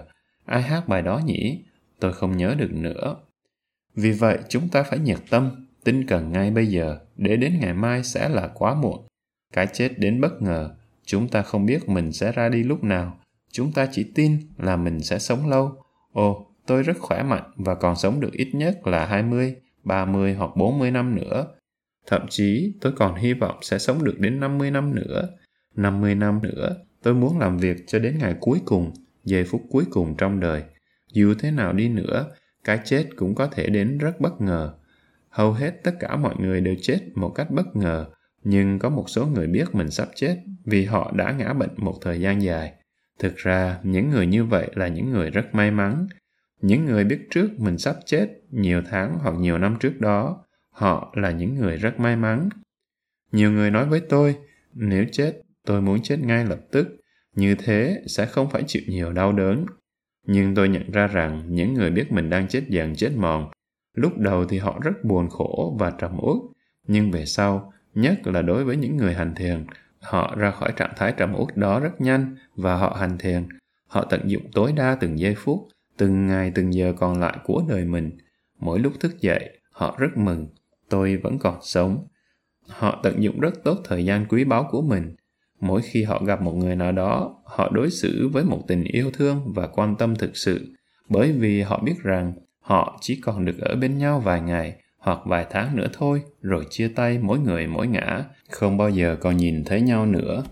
[0.51, 1.63] Ai hát bài đó nhỉ?
[1.99, 3.15] Tôi không nhớ được nữa.
[3.95, 7.73] Vì vậy chúng ta phải nhiệt tâm, tinh cần ngay bây giờ, để đến ngày
[7.73, 9.07] mai sẽ là quá muộn.
[9.53, 13.19] Cái chết đến bất ngờ, chúng ta không biết mình sẽ ra đi lúc nào.
[13.51, 15.71] Chúng ta chỉ tin là mình sẽ sống lâu.
[16.13, 20.51] Ồ, tôi rất khỏe mạnh và còn sống được ít nhất là 20, 30 hoặc
[20.55, 21.47] 40 năm nữa.
[22.07, 25.29] Thậm chí tôi còn hy vọng sẽ sống được đến 50 năm nữa.
[25.75, 28.91] 50 năm nữa, tôi muốn làm việc cho đến ngày cuối cùng,
[29.23, 30.63] giây phút cuối cùng trong đời.
[31.13, 32.31] Dù thế nào đi nữa,
[32.63, 34.73] cái chết cũng có thể đến rất bất ngờ.
[35.29, 38.05] Hầu hết tất cả mọi người đều chết một cách bất ngờ,
[38.43, 41.95] nhưng có một số người biết mình sắp chết vì họ đã ngã bệnh một
[42.01, 42.73] thời gian dài.
[43.19, 46.07] Thực ra, những người như vậy là những người rất may mắn.
[46.61, 51.13] Những người biết trước mình sắp chết nhiều tháng hoặc nhiều năm trước đó, họ
[51.15, 52.49] là những người rất may mắn.
[53.31, 54.35] Nhiều người nói với tôi,
[54.73, 56.87] nếu chết, tôi muốn chết ngay lập tức.
[57.35, 59.65] Như thế sẽ không phải chịu nhiều đau đớn.
[60.27, 63.51] Nhưng tôi nhận ra rằng những người biết mình đang chết dần chết mòn,
[63.93, 66.37] lúc đầu thì họ rất buồn khổ và trầm uất,
[66.87, 69.65] nhưng về sau, nhất là đối với những người hành thiền,
[70.01, 73.47] họ ra khỏi trạng thái trầm uất đó rất nhanh và họ hành thiền.
[73.87, 75.67] Họ tận dụng tối đa từng giây phút,
[75.97, 78.11] từng ngày từng giờ còn lại của đời mình.
[78.59, 80.47] Mỗi lúc thức dậy, họ rất mừng,
[80.89, 82.07] tôi vẫn còn sống.
[82.67, 85.15] Họ tận dụng rất tốt thời gian quý báu của mình.
[85.61, 89.11] Mỗi khi họ gặp một người nào đó, họ đối xử với một tình yêu
[89.11, 90.75] thương và quan tâm thực sự,
[91.09, 95.19] bởi vì họ biết rằng họ chỉ còn được ở bên nhau vài ngày hoặc
[95.25, 99.37] vài tháng nữa thôi, rồi chia tay mỗi người mỗi ngã, không bao giờ còn
[99.37, 100.43] nhìn thấy nhau nữa.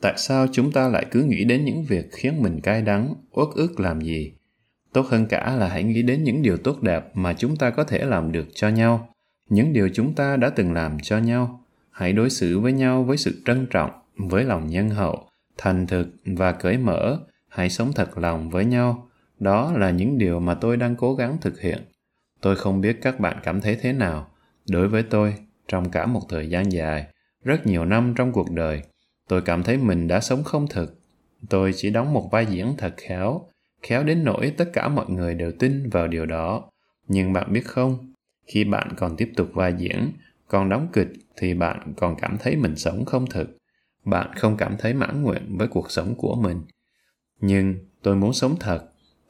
[0.00, 3.48] Tại sao chúng ta lại cứ nghĩ đến những việc khiến mình cay đắng, uất
[3.54, 4.32] ức làm gì?
[4.92, 7.84] Tốt hơn cả là hãy nghĩ đến những điều tốt đẹp mà chúng ta có
[7.84, 9.08] thể làm được cho nhau,
[9.48, 11.64] những điều chúng ta đã từng làm cho nhau.
[11.90, 16.08] Hãy đối xử với nhau với sự trân trọng, với lòng nhân hậu, thành thực
[16.24, 17.18] và cởi mở.
[17.48, 19.08] Hãy sống thật lòng với nhau.
[19.38, 21.78] Đó là những điều mà tôi đang cố gắng thực hiện.
[22.40, 24.30] Tôi không biết các bạn cảm thấy thế nào.
[24.70, 25.34] Đối với tôi,
[25.68, 27.06] trong cả một thời gian dài,
[27.44, 28.82] rất nhiều năm trong cuộc đời,
[29.28, 31.00] tôi cảm thấy mình đã sống không thực.
[31.48, 33.40] Tôi chỉ đóng một vai diễn thật khéo,
[33.82, 36.70] khéo đến nỗi tất cả mọi người đều tin vào điều đó.
[37.08, 38.12] Nhưng bạn biết không,
[38.46, 40.12] khi bạn còn tiếp tục vai diễn,
[40.48, 43.56] còn đóng kịch thì bạn còn cảm thấy mình sống không thực.
[44.06, 46.62] Bạn không cảm thấy mãn nguyện với cuộc sống của mình.
[47.40, 48.80] Nhưng tôi muốn sống thật.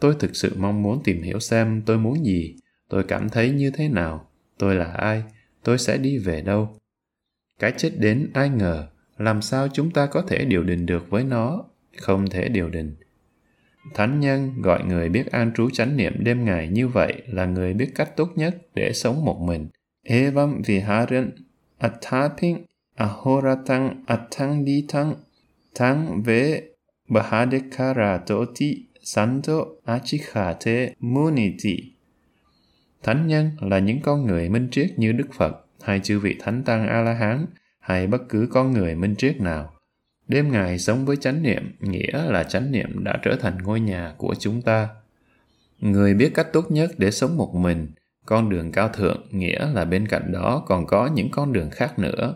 [0.01, 2.57] Tôi thực sự mong muốn tìm hiểu xem tôi muốn gì,
[2.89, 5.23] tôi cảm thấy như thế nào, tôi là ai,
[5.65, 6.77] tôi sẽ đi về đâu.
[7.59, 11.25] Cái chết đến ai ngờ, làm sao chúng ta có thể điều đình được với
[11.25, 11.65] nó,
[11.97, 12.97] không thể điều đình
[13.95, 17.75] Thánh nhân gọi người biết an trú chánh niệm đêm ngày như vậy là người
[17.75, 19.69] biết cách tốt nhất để sống một mình.
[20.03, 21.31] Evam viharin
[21.79, 22.66] attaping
[22.97, 25.15] ahoratang atang ditang
[25.79, 26.63] tang ve
[27.09, 31.93] bahadekara toti santo achikhate muniti.
[33.03, 36.63] Thánh nhân là những con người minh triết như Đức Phật hay chư vị Thánh
[36.63, 37.47] Tăng A-la-hán
[37.81, 39.73] hay bất cứ con người minh triết nào.
[40.29, 44.15] Đêm ngày sống với chánh niệm nghĩa là chánh niệm đã trở thành ngôi nhà
[44.17, 44.89] của chúng ta.
[45.81, 47.89] Người biết cách tốt nhất để sống một mình,
[48.27, 51.99] con đường cao thượng nghĩa là bên cạnh đó còn có những con đường khác
[51.99, 52.35] nữa.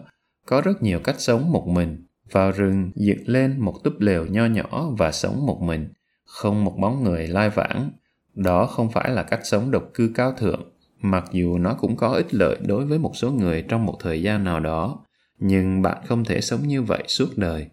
[0.51, 4.47] Có rất nhiều cách sống một mình, vào rừng dựng lên một túp lều nho
[4.47, 5.89] nhỏ và sống một mình,
[6.25, 7.91] không một bóng người lai vãng.
[8.35, 12.09] Đó không phải là cách sống độc cư cao thượng, mặc dù nó cũng có
[12.09, 15.05] ích lợi đối với một số người trong một thời gian nào đó,
[15.39, 17.67] nhưng bạn không thể sống như vậy suốt đời.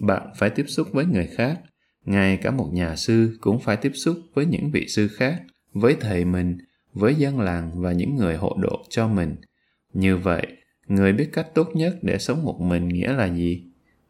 [0.00, 1.60] Bạn phải tiếp xúc với người khác
[2.04, 5.96] ngay cả một nhà sư cũng phải tiếp xúc với những vị sư khác với
[6.00, 6.58] thầy mình
[6.92, 9.36] với dân làng và những người hộ độ cho mình.
[9.92, 10.46] Như vậy
[10.86, 13.64] người biết cách tốt nhất để sống một mình nghĩa là gì?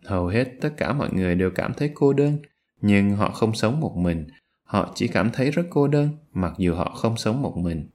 [0.04, 2.38] Hầu hết tất cả mọi người đều cảm thấy cô đơn,
[2.80, 4.26] nhưng họ không sống một mình.
[4.64, 7.88] Họ chỉ cảm thấy rất cô đơn, mặc dù họ không sống một mình.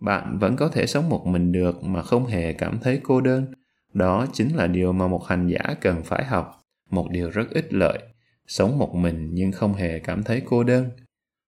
[0.00, 3.46] Bạn vẫn có thể sống một mình được mà không hề cảm thấy cô đơn.
[3.92, 6.60] Đó chính là điều mà một hành giả cần phải học,
[6.90, 7.98] một điều rất ích lợi.
[8.46, 10.90] Sống một mình nhưng không hề cảm thấy cô đơn.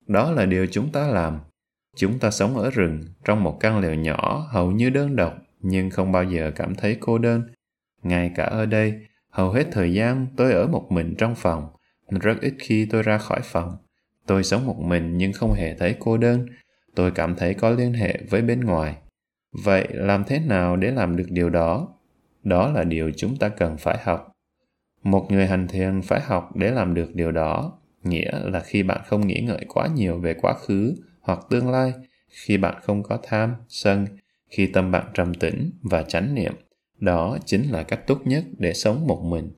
[0.06, 1.38] Đó là điều chúng ta làm.
[1.96, 5.90] Chúng ta sống ở rừng, trong một căn lều nhỏ hầu như đơn độc nhưng
[5.90, 7.42] không bao giờ cảm thấy cô đơn.
[8.02, 11.68] Ngay cả ở đây hầu hết thời gian tôi ở một mình trong phòng.
[12.20, 13.76] Rất ít khi tôi ra khỏi phòng.
[14.26, 16.46] Tôi sống một mình nhưng không hề thấy cô đơn.
[16.94, 18.96] Tôi cảm thấy có liên hệ với bên ngoài.
[19.64, 21.88] Vậy làm thế nào để làm được điều đó?
[22.44, 24.32] Đó là điều chúng ta cần phải học.
[25.02, 27.78] Một người hành thiền phải học để làm được điều đó.
[28.02, 31.92] Nghĩa là khi bạn không nghĩ ngợi quá nhiều về quá khứ hoặc tương lai
[32.30, 34.06] khi bạn không có tham, sân,
[34.50, 36.54] khi tâm bạn trầm tĩnh và chánh niệm,
[36.98, 39.50] đó chính là cách tốt nhất để sống một mình.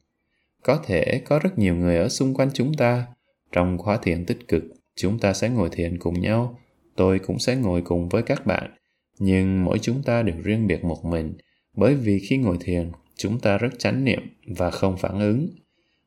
[0.62, 3.06] Có thể có rất nhiều người ở xung quanh chúng ta.
[3.52, 4.64] Trong khóa thiền tích cực,
[4.96, 6.58] chúng ta sẽ ngồi thiền cùng nhau.
[6.96, 8.70] Tôi cũng sẽ ngồi cùng với các bạn.
[9.18, 11.34] Nhưng mỗi chúng ta đều riêng biệt một mình,
[11.76, 14.22] bởi vì khi ngồi thiền, chúng ta rất chánh niệm
[14.56, 15.48] và không phản ứng.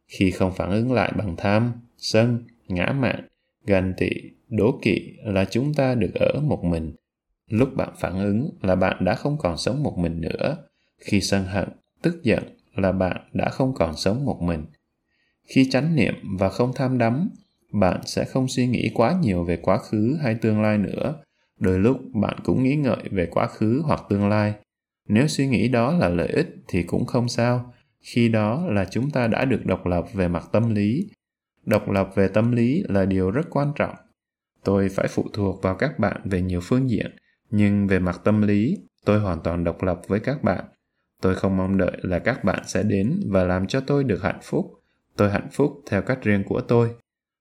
[0.07, 3.27] Khi không phản ứng lại bằng tham, sân, ngã mạn,
[3.65, 4.09] ganh tị,
[4.49, 6.95] đố kỵ là chúng ta được ở một mình.
[7.49, 10.57] Lúc bạn phản ứng là bạn đã không còn sống một mình nữa.
[10.99, 11.69] Khi sân hận,
[12.01, 12.43] tức giận
[12.75, 14.65] là bạn đã không còn sống một mình.
[15.47, 17.29] Khi chánh niệm và không tham đắm,
[17.71, 21.15] bạn sẽ không suy nghĩ quá nhiều về quá khứ hay tương lai nữa.
[21.59, 24.53] Đôi lúc bạn cũng nghĩ ngợi về quá khứ hoặc tương lai.
[25.07, 27.73] Nếu suy nghĩ đó là lợi ích thì cũng không sao.
[28.01, 31.07] Khi đó là chúng ta đã được độc lập về mặt tâm lý.
[31.65, 33.95] Độc lập về tâm lý là điều rất quan trọng.
[34.63, 37.11] Tôi phải phụ thuộc vào các bạn về nhiều phương diện,
[37.55, 40.65] nhưng về mặt tâm lý, tôi hoàn toàn độc lập với các bạn.
[41.21, 44.39] Tôi không mong đợi là các bạn sẽ đến và làm cho tôi được hạnh
[44.43, 44.81] phúc.
[45.15, 46.89] Tôi hạnh phúc theo cách riêng của tôi.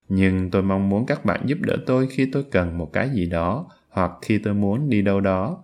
[0.08, 3.26] Nhưng tôi mong muốn các bạn giúp đỡ tôi khi tôi cần một cái gì
[3.26, 5.62] đó hoặc khi tôi muốn đi đâu đó.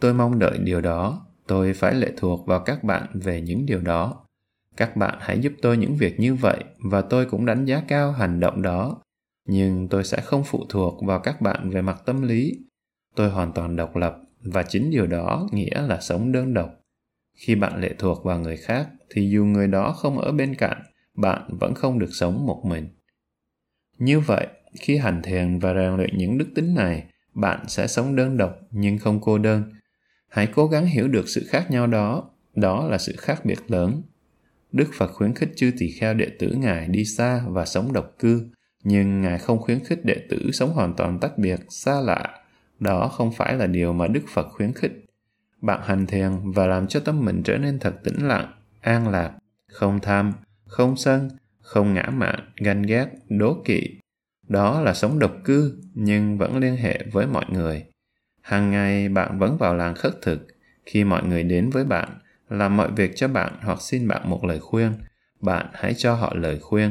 [0.00, 1.26] Tôi mong đợi điều đó.
[1.46, 4.24] Tôi phải lệ thuộc vào các bạn về những điều đó.
[4.76, 8.12] Các bạn hãy giúp tôi những việc như vậy và tôi cũng đánh giá cao
[8.12, 9.02] hành động đó.
[9.48, 12.58] Nhưng tôi sẽ không phụ thuộc vào các bạn về mặt tâm lý
[13.14, 16.70] tôi hoàn toàn độc lập, và chính điều đó nghĩa là sống đơn độc.
[17.34, 20.82] Khi bạn lệ thuộc vào người khác, thì dù người đó không ở bên cạnh,
[21.14, 22.88] bạn vẫn không được sống một mình.
[23.98, 24.46] Như vậy,
[24.80, 28.58] khi hành thiền và rèn luyện những đức tính này, bạn sẽ sống đơn độc
[28.70, 29.72] nhưng không cô đơn.
[30.28, 32.30] Hãy cố gắng hiểu được sự khác nhau đó.
[32.54, 34.02] Đó là sự khác biệt lớn.
[34.72, 38.12] Đức phật khuyến khích chư tỳ kheo đệ tử ngài đi xa và sống độc
[38.18, 38.50] cư,
[38.84, 42.41] nhưng ngài không khuyến khích đệ tử sống hoàn toàn tách biệt, xa lạ
[42.82, 45.02] đó không phải là điều mà đức phật khuyến khích
[45.62, 49.32] bạn hành thiền và làm cho tâm mình trở nên thật tĩnh lặng, an lạc,
[49.68, 50.32] không tham,
[50.66, 51.28] không sân,
[51.60, 53.98] không ngã mạn, ganh ghét, đố kỵ.
[54.48, 57.84] Đó là sống độc cư nhưng vẫn liên hệ với mọi người.
[58.40, 60.46] Hàng ngày bạn vẫn vào làng khất thực.
[60.86, 62.08] Khi mọi người đến với bạn,
[62.48, 64.92] làm mọi việc cho bạn hoặc xin bạn một lời khuyên,
[65.40, 66.90] bạn hãy cho họ lời khuyên,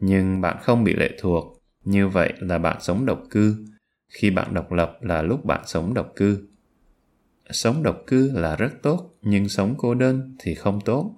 [0.00, 1.62] nhưng bạn không bị lệ thuộc.
[1.84, 3.66] Như vậy là bạn sống độc cư.
[4.10, 6.48] Khi bạn độc lập là lúc bạn sống độc cư.
[7.50, 11.16] Sống độc cư là rất tốt, nhưng sống cô đơn thì không tốt.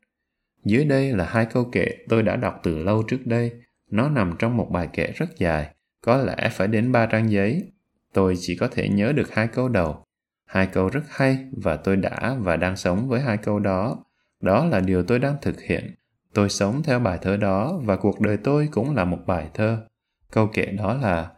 [0.64, 3.52] Dưới đây là hai câu kệ tôi đã đọc từ lâu trước đây.
[3.90, 7.72] Nó nằm trong một bài kệ rất dài, có lẽ phải đến ba trang giấy.
[8.12, 10.04] Tôi chỉ có thể nhớ được hai câu đầu.
[10.46, 14.04] Hai câu rất hay và tôi đã và đang sống với hai câu đó.
[14.40, 15.94] Đó là điều tôi đang thực hiện.
[16.34, 19.86] Tôi sống theo bài thơ đó và cuộc đời tôi cũng là một bài thơ.
[20.30, 21.30] Câu kệ đó là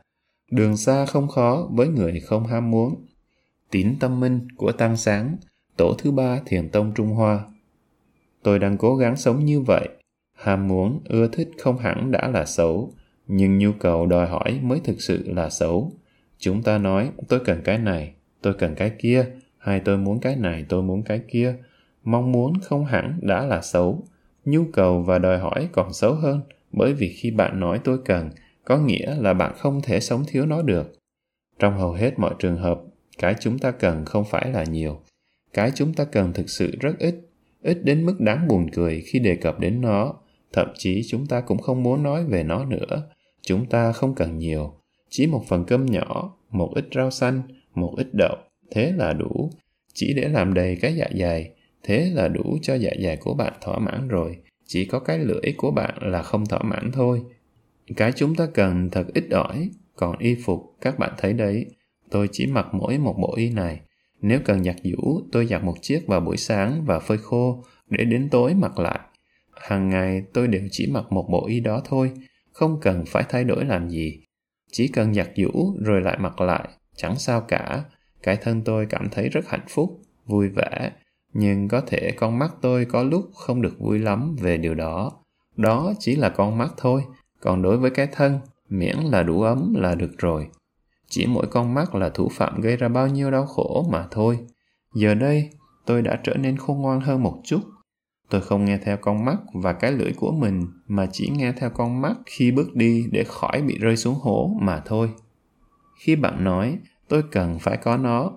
[0.55, 3.07] đường xa không khó với người không ham muốn
[3.71, 5.37] tín tâm minh của Tăng Sáng,
[5.77, 7.41] tổ thứ ba Thiền Tông Trung Hoa.
[8.43, 9.89] Tôi đang cố gắng sống như vậy.
[10.35, 12.93] Ham muốn, ưa thích không hẳn đã là xấu,
[13.27, 15.93] nhưng nhu cầu đòi hỏi mới thực sự là xấu.
[16.39, 19.27] Chúng ta nói, tôi cần cái này, tôi cần cái kia,
[19.59, 21.57] hay tôi muốn cái này, tôi muốn cái kia.
[22.05, 24.03] Mong muốn không hẳn đã là xấu.
[24.45, 26.41] Nhu cầu và đòi hỏi còn xấu hơn,
[26.73, 28.31] bởi vì khi bạn nói tôi cần,
[28.65, 30.99] có nghĩa là bạn không thể sống thiếu nó được.
[31.59, 32.81] Trong hầu hết mọi trường hợp,
[33.19, 35.01] cái chúng ta cần không phải là nhiều.
[35.53, 37.15] Cái chúng ta cần thực sự rất ít
[37.63, 40.15] ít đến mức đáng buồn cười khi đề cập đến nó.
[40.53, 43.09] Thậm chí chúng ta cũng không muốn nói về nó nữa.
[43.43, 44.75] Chúng ta không cần nhiều
[45.09, 47.43] chỉ một phần cơm nhỏ một ít rau xanh
[47.75, 48.37] một ít đậu
[48.71, 49.51] thế là đủ.
[49.95, 51.51] Chỉ để làm đầy cái dạ dày
[51.83, 54.37] thế là đủ cho dạ dày của bạn thỏa mãn rồi.
[54.67, 57.23] Chỉ có cái lưỡi của bạn là không thỏa mãn thôi
[57.97, 61.67] cái chúng ta cần thật ít ỏi còn y phục các bạn thấy đấy
[62.15, 63.81] tôi chỉ mặc mỗi một bộ y này.
[64.21, 68.05] Nếu cần giặt giũ, tôi giặt một chiếc vào buổi sáng và phơi khô để
[68.05, 69.01] đến tối mặc lại.
[69.61, 72.11] Hàng ngày tôi đều chỉ mặc một bộ y đó thôi,
[72.53, 74.21] không cần phải thay đổi làm gì.
[74.73, 77.85] Chỉ cần giặt giũ rồi lại mặc lại, chẳng sao cả.
[78.23, 80.91] Cái thân tôi cảm thấy rất hạnh phúc, vui vẻ.
[81.33, 85.13] Nhưng có thể con mắt tôi có lúc không được vui lắm về điều đó.
[85.57, 87.03] Đó chỉ là con mắt thôi,
[87.45, 90.49] còn đối với cái thân, miễn là đủ ấm là được rồi.
[91.09, 94.39] Chỉ mỗi con mắt là thủ phạm gây ra bao nhiêu đau khổ mà thôi.
[94.95, 95.51] Giờ đây,
[95.87, 97.61] tôi đã trở nên khôn ngoan hơn một chút.
[98.31, 101.71] Tôi không nghe theo con mắt và cái lưỡi của mình mà chỉ nghe theo
[101.71, 105.11] con mắt khi bước đi để khỏi bị rơi xuống hố mà thôi.
[105.99, 106.79] Khi bạn nói,
[107.09, 108.33] tôi cần phải có nó,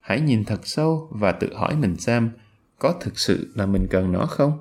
[0.00, 2.30] hãy nhìn thật sâu và tự hỏi mình xem
[2.78, 4.58] có thực sự là mình cần nó không?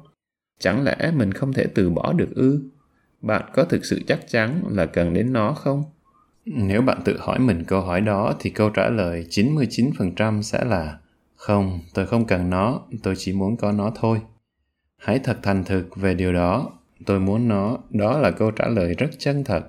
[0.59, 2.69] Chẳng lẽ mình không thể từ bỏ được ư?
[3.23, 5.83] Bạn có thực sự chắc chắn là cần đến nó không?
[6.45, 10.97] Nếu bạn tự hỏi mình câu hỏi đó thì câu trả lời 99% sẽ là
[11.35, 14.21] Không, tôi không cần nó, tôi chỉ muốn có nó thôi.
[14.97, 16.71] Hãy thật thành thực về điều đó.
[17.05, 19.63] Tôi muốn nó, đó là câu trả lời rất chân thật.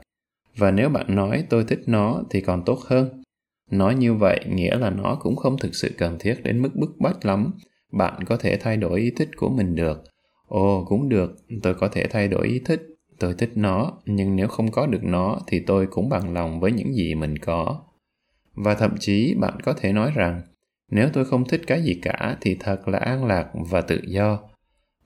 [0.56, 3.22] Và nếu bạn nói tôi thích nó thì còn tốt hơn.
[3.70, 6.90] Nói như vậy nghĩa là nó cũng không thực sự cần thiết đến mức bức
[6.98, 7.52] bách lắm.
[7.92, 10.04] Bạn có thể thay đổi ý thích của mình được.
[10.48, 12.93] Ồ, cũng được, tôi có thể thay đổi ý thích.
[13.18, 16.72] Tôi thích nó, nhưng nếu không có được nó thì tôi cũng bằng lòng với
[16.72, 17.80] những gì mình có.
[18.54, 20.42] Và thậm chí bạn có thể nói rằng,
[20.90, 24.38] nếu tôi không thích cái gì cả thì thật là an lạc và tự do.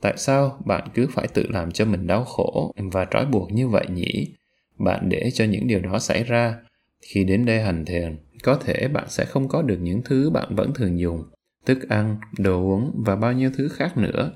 [0.00, 3.68] Tại sao bạn cứ phải tự làm cho mình đau khổ và trói buộc như
[3.68, 4.34] vậy nhỉ?
[4.78, 6.58] Bạn để cho những điều đó xảy ra.
[7.00, 10.54] Khi đến đây hành thiền, có thể bạn sẽ không có được những thứ bạn
[10.54, 11.24] vẫn thường dùng,
[11.66, 14.32] thức ăn, đồ uống và bao nhiêu thứ khác nữa.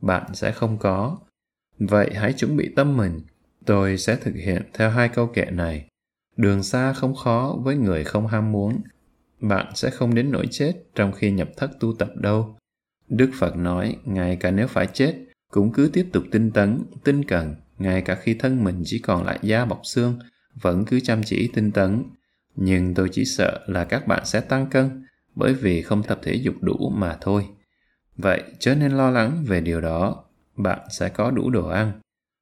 [0.00, 1.18] Bạn sẽ không có.
[1.78, 3.20] Vậy hãy chuẩn bị tâm mình.
[3.64, 5.86] Tôi sẽ thực hiện theo hai câu kệ này.
[6.36, 8.80] Đường xa không khó với người không ham muốn.
[9.40, 12.56] Bạn sẽ không đến nỗi chết trong khi nhập thất tu tập đâu.
[13.08, 15.14] Đức Phật nói, ngay cả nếu phải chết,
[15.50, 19.24] cũng cứ tiếp tục tinh tấn, tinh cần, ngay cả khi thân mình chỉ còn
[19.24, 20.18] lại da bọc xương,
[20.54, 22.02] vẫn cứ chăm chỉ tinh tấn.
[22.54, 26.34] Nhưng tôi chỉ sợ là các bạn sẽ tăng cân, bởi vì không tập thể
[26.34, 27.46] dục đủ mà thôi.
[28.16, 30.24] Vậy chớ nên lo lắng về điều đó,
[30.56, 31.92] bạn sẽ có đủ đồ ăn.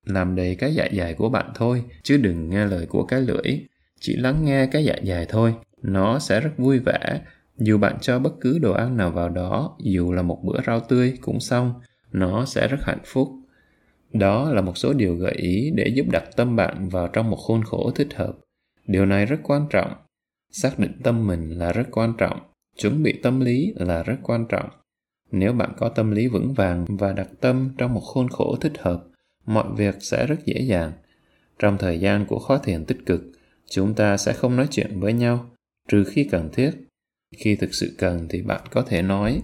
[0.06, 3.60] Làm đầy cái dạ dày của bạn thôi, chứ đừng nghe lời của cái lưỡi.
[4.00, 7.20] Chỉ lắng nghe cái dạ dày thôi, nó sẽ rất vui vẻ.
[7.58, 10.80] Dù bạn cho bất cứ đồ ăn nào vào đó, dù là một bữa rau
[10.80, 11.74] tươi cũng xong,
[12.12, 13.28] nó sẽ rất hạnh phúc.
[14.12, 17.36] Đó là một số điều gợi ý để giúp đặt tâm bạn vào trong một
[17.36, 18.32] khuôn khổ thích hợp.
[18.86, 19.92] Điều này rất quan trọng.
[20.52, 22.40] Xác định tâm mình là rất quan trọng.
[22.76, 24.68] Chuẩn bị tâm lý là rất quan trọng.
[25.36, 28.72] Nếu bạn có tâm lý vững vàng và đặt tâm trong một khuôn khổ thích
[28.78, 29.04] hợp,
[29.46, 30.92] mọi việc sẽ rất dễ dàng.
[31.58, 33.22] Trong thời gian của khó thiền tích cực,
[33.70, 35.50] chúng ta sẽ không nói chuyện với nhau,
[35.88, 36.70] trừ khi cần thiết.
[37.36, 39.42] Khi thực sự cần thì bạn có thể nói.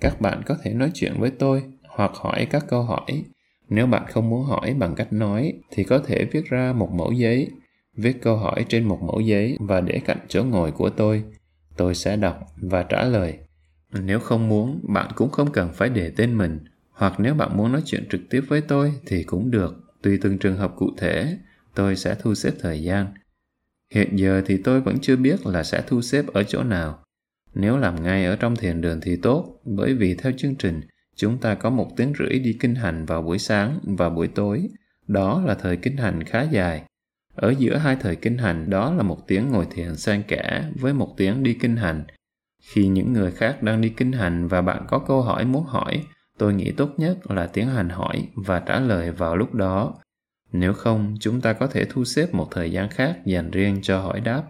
[0.00, 3.24] Các bạn có thể nói chuyện với tôi hoặc hỏi các câu hỏi.
[3.68, 7.12] Nếu bạn không muốn hỏi bằng cách nói thì có thể viết ra một mẫu
[7.12, 7.48] giấy,
[7.96, 11.24] viết câu hỏi trên một mẫu giấy và để cạnh chỗ ngồi của tôi.
[11.76, 13.38] Tôi sẽ đọc và trả lời
[14.02, 16.58] nếu không muốn, bạn cũng không cần phải để tên mình,
[16.90, 20.38] hoặc nếu bạn muốn nói chuyện trực tiếp với tôi thì cũng được, tùy từng
[20.38, 21.38] trường hợp cụ thể,
[21.74, 23.06] tôi sẽ thu xếp thời gian.
[23.94, 26.98] Hiện giờ thì tôi vẫn chưa biết là sẽ thu xếp ở chỗ nào.
[27.54, 30.80] Nếu làm ngay ở trong thiền đường thì tốt, bởi vì theo chương trình,
[31.16, 34.68] chúng ta có một tiếng rưỡi đi kinh hành vào buổi sáng và buổi tối.
[35.08, 36.82] Đó là thời kinh hành khá dài.
[37.34, 40.94] Ở giữa hai thời kinh hành đó là một tiếng ngồi thiền xen kẽ với
[40.94, 42.04] một tiếng đi kinh hành
[42.64, 46.04] khi những người khác đang đi kinh hành và bạn có câu hỏi muốn hỏi,
[46.38, 49.94] tôi nghĩ tốt nhất là tiến hành hỏi và trả lời vào lúc đó.
[50.52, 54.00] Nếu không, chúng ta có thể thu xếp một thời gian khác dành riêng cho
[54.00, 54.42] hỏi đáp.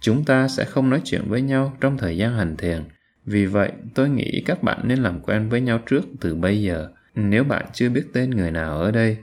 [0.00, 2.84] Chúng ta sẽ không nói chuyện với nhau trong thời gian hành thiền.
[3.24, 6.88] Vì vậy, tôi nghĩ các bạn nên làm quen với nhau trước từ bây giờ,
[7.14, 9.16] nếu bạn chưa biết tên người nào ở đây.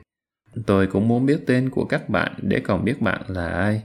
[0.66, 3.82] Tôi cũng muốn biết tên của các bạn để còn biết bạn là ai.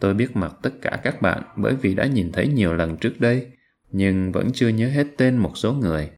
[0.00, 3.20] Tôi biết mặt tất cả các bạn bởi vì đã nhìn thấy nhiều lần trước
[3.20, 3.46] đây
[3.92, 6.10] nhưng vẫn chưa nhớ hết tên một số người.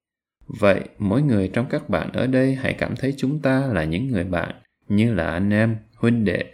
[0.47, 4.09] Vậy, mỗi người trong các bạn ở đây hãy cảm thấy chúng ta là những
[4.09, 4.55] người bạn,
[4.89, 6.45] như là anh em, huynh đệ.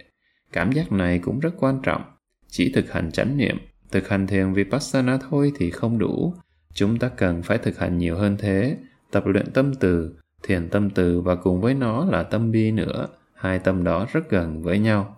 [0.53, 2.01] Cảm giác này cũng rất quan trọng.
[2.47, 3.57] Chỉ thực hành chánh niệm,
[3.91, 6.33] thực hành thiền vipassana thôi thì không đủ.
[6.73, 8.77] Chúng ta cần phải thực hành nhiều hơn thế,
[9.11, 13.07] tập luyện tâm từ, thiền tâm từ và cùng với nó là tâm bi nữa.
[13.33, 15.17] Hai tâm đó rất gần với nhau.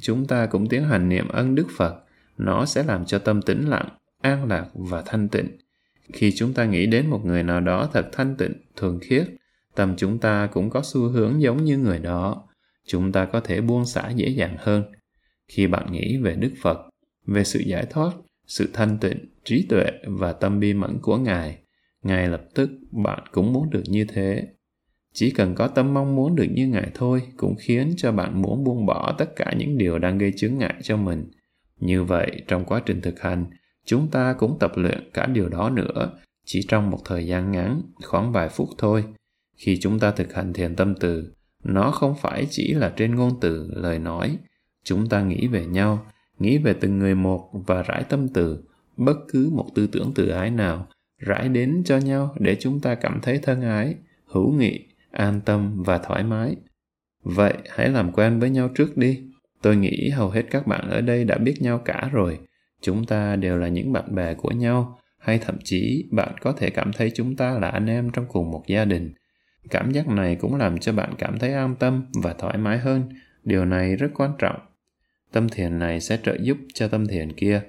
[0.00, 2.04] Chúng ta cũng tiến hành niệm ân Đức Phật.
[2.38, 3.88] Nó sẽ làm cho tâm tĩnh lặng,
[4.24, 5.48] an lạc và thanh tịnh.
[6.12, 9.28] Khi chúng ta nghĩ đến một người nào đó thật thanh tịnh, thuần khiết,
[9.74, 12.48] tâm chúng ta cũng có xu hướng giống như người đó.
[12.86, 14.84] Chúng ta có thể buông xả dễ dàng hơn.
[15.48, 16.78] Khi bạn nghĩ về Đức Phật,
[17.26, 18.12] về sự giải thoát,
[18.46, 21.58] sự thanh tịnh, trí tuệ và tâm bi mẫn của Ngài,
[22.02, 24.46] ngay lập tức bạn cũng muốn được như thế.
[25.12, 28.64] Chỉ cần có tâm mong muốn được như Ngài thôi cũng khiến cho bạn muốn
[28.64, 31.30] buông bỏ tất cả những điều đang gây chướng ngại cho mình.
[31.80, 33.46] Như vậy, trong quá trình thực hành,
[33.84, 36.10] chúng ta cũng tập luyện cả điều đó nữa,
[36.44, 39.04] chỉ trong một thời gian ngắn, khoảng vài phút thôi.
[39.56, 41.32] Khi chúng ta thực hành thiền tâm từ,
[41.64, 44.38] nó không phải chỉ là trên ngôn từ, lời nói.
[44.84, 46.06] Chúng ta nghĩ về nhau,
[46.38, 48.64] nghĩ về từng người một và rải tâm từ,
[48.96, 52.94] bất cứ một tư tưởng từ ái nào, rải đến cho nhau để chúng ta
[52.94, 53.94] cảm thấy thân ái,
[54.26, 56.56] hữu nghị, an tâm và thoải mái.
[57.22, 59.22] Vậy hãy làm quen với nhau trước đi.
[59.62, 62.38] Tôi nghĩ hầu hết các bạn ở đây đã biết nhau cả rồi
[62.84, 66.70] chúng ta đều là những bạn bè của nhau hay thậm chí bạn có thể
[66.70, 69.14] cảm thấy chúng ta là anh em trong cùng một gia đình
[69.70, 73.08] cảm giác này cũng làm cho bạn cảm thấy an tâm và thoải mái hơn
[73.44, 74.60] điều này rất quan trọng
[75.34, 77.62] tâm thiền này sẽ trợ giúp cho tâm thiền kia.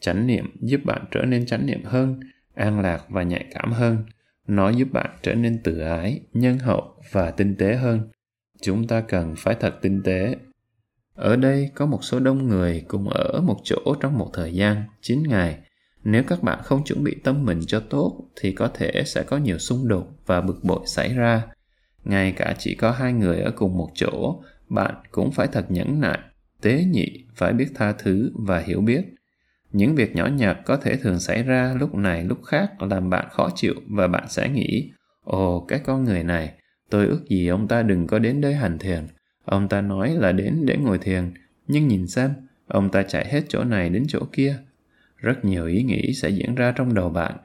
[0.00, 2.20] Chánh niệm giúp bạn trở nên chánh niệm hơn,
[2.54, 3.98] an lạc và nhạy cảm hơn.
[4.46, 8.00] Nó giúp bạn trở nên tự ái, nhân hậu và tinh tế hơn.
[8.62, 10.36] Chúng ta cần phải thật tinh tế.
[11.14, 14.82] Ở đây có một số đông người cùng ở một chỗ trong một thời gian,
[15.00, 15.58] 9 ngày.
[16.04, 19.36] Nếu các bạn không chuẩn bị tâm mình cho tốt thì có thể sẽ có
[19.36, 21.42] nhiều xung đột và bực bội xảy ra.
[22.04, 26.00] Ngay cả chỉ có hai người ở cùng một chỗ, bạn cũng phải thật nhẫn
[26.00, 26.18] nại,
[26.62, 29.02] tế nhị, phải biết tha thứ và hiểu biết.
[29.72, 33.28] Những việc nhỏ nhặt có thể thường xảy ra lúc này lúc khác làm bạn
[33.30, 34.90] khó chịu và bạn sẽ nghĩ,
[35.24, 36.52] ồ cái con người này,
[36.90, 39.06] tôi ước gì ông ta đừng có đến đây hành thiền.
[39.44, 41.32] Ông ta nói là đến để ngồi thiền,
[41.68, 42.34] nhưng nhìn xem,
[42.66, 44.56] ông ta chạy hết chỗ này đến chỗ kia.
[45.16, 47.36] Rất nhiều ý nghĩ sẽ diễn ra trong đầu bạn.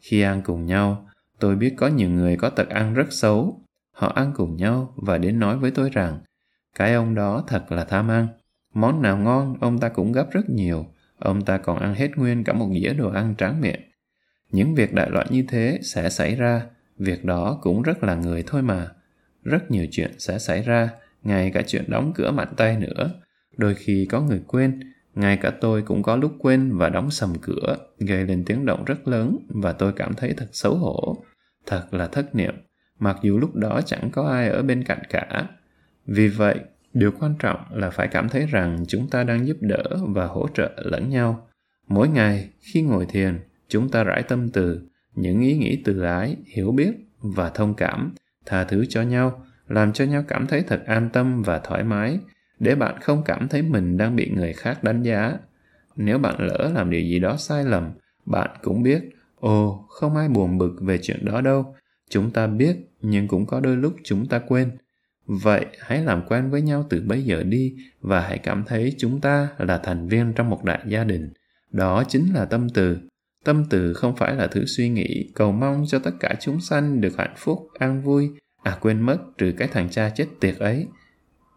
[0.00, 3.60] Khi ăn cùng nhau, tôi biết có nhiều người có tật ăn rất xấu.
[3.92, 6.18] Họ ăn cùng nhau và đến nói với tôi rằng,
[6.74, 8.28] cái ông đó thật là tham ăn.
[8.74, 10.86] Món nào ngon, ông ta cũng gấp rất nhiều.
[11.18, 13.80] Ông ta còn ăn hết nguyên cả một dĩa đồ ăn tráng miệng.
[14.50, 16.62] Những việc đại loại như thế sẽ xảy ra.
[16.98, 18.88] Việc đó cũng rất là người thôi mà.
[19.42, 20.90] Rất nhiều chuyện sẽ xảy ra,
[21.22, 23.10] ngay cả chuyện đóng cửa mạnh tay nữa.
[23.56, 24.80] Đôi khi có người quên,
[25.14, 28.84] ngay cả tôi cũng có lúc quên và đóng sầm cửa, gây lên tiếng động
[28.84, 31.24] rất lớn và tôi cảm thấy thật xấu hổ.
[31.66, 32.54] Thật là thất niệm,
[32.98, 35.48] mặc dù lúc đó chẳng có ai ở bên cạnh cả.
[36.06, 36.60] Vì vậy,
[36.92, 40.48] điều quan trọng là phải cảm thấy rằng chúng ta đang giúp đỡ và hỗ
[40.54, 41.48] trợ lẫn nhau.
[41.88, 43.38] Mỗi ngày, khi ngồi thiền,
[43.68, 44.80] chúng ta rải tâm từ,
[45.14, 48.14] những ý nghĩ từ ái, hiểu biết và thông cảm,
[48.46, 52.18] tha thứ cho nhau, làm cho nhau cảm thấy thật an tâm và thoải mái,
[52.58, 55.38] để bạn không cảm thấy mình đang bị người khác đánh giá.
[55.96, 57.90] Nếu bạn lỡ làm điều gì đó sai lầm,
[58.26, 59.02] bạn cũng biết,
[59.34, 61.74] ồ, không ai buồn bực về chuyện đó đâu.
[62.10, 64.70] Chúng ta biết, nhưng cũng có đôi lúc chúng ta quên.
[65.26, 69.20] Vậy hãy làm quen với nhau từ bây giờ đi và hãy cảm thấy chúng
[69.20, 71.30] ta là thành viên trong một đại gia đình.
[71.70, 72.98] Đó chính là tâm từ.
[73.44, 77.00] Tâm từ không phải là thứ suy nghĩ cầu mong cho tất cả chúng sanh
[77.00, 78.30] được hạnh phúc, an vui,
[78.66, 80.86] à quên mất trừ cái thằng cha chết tiệt ấy.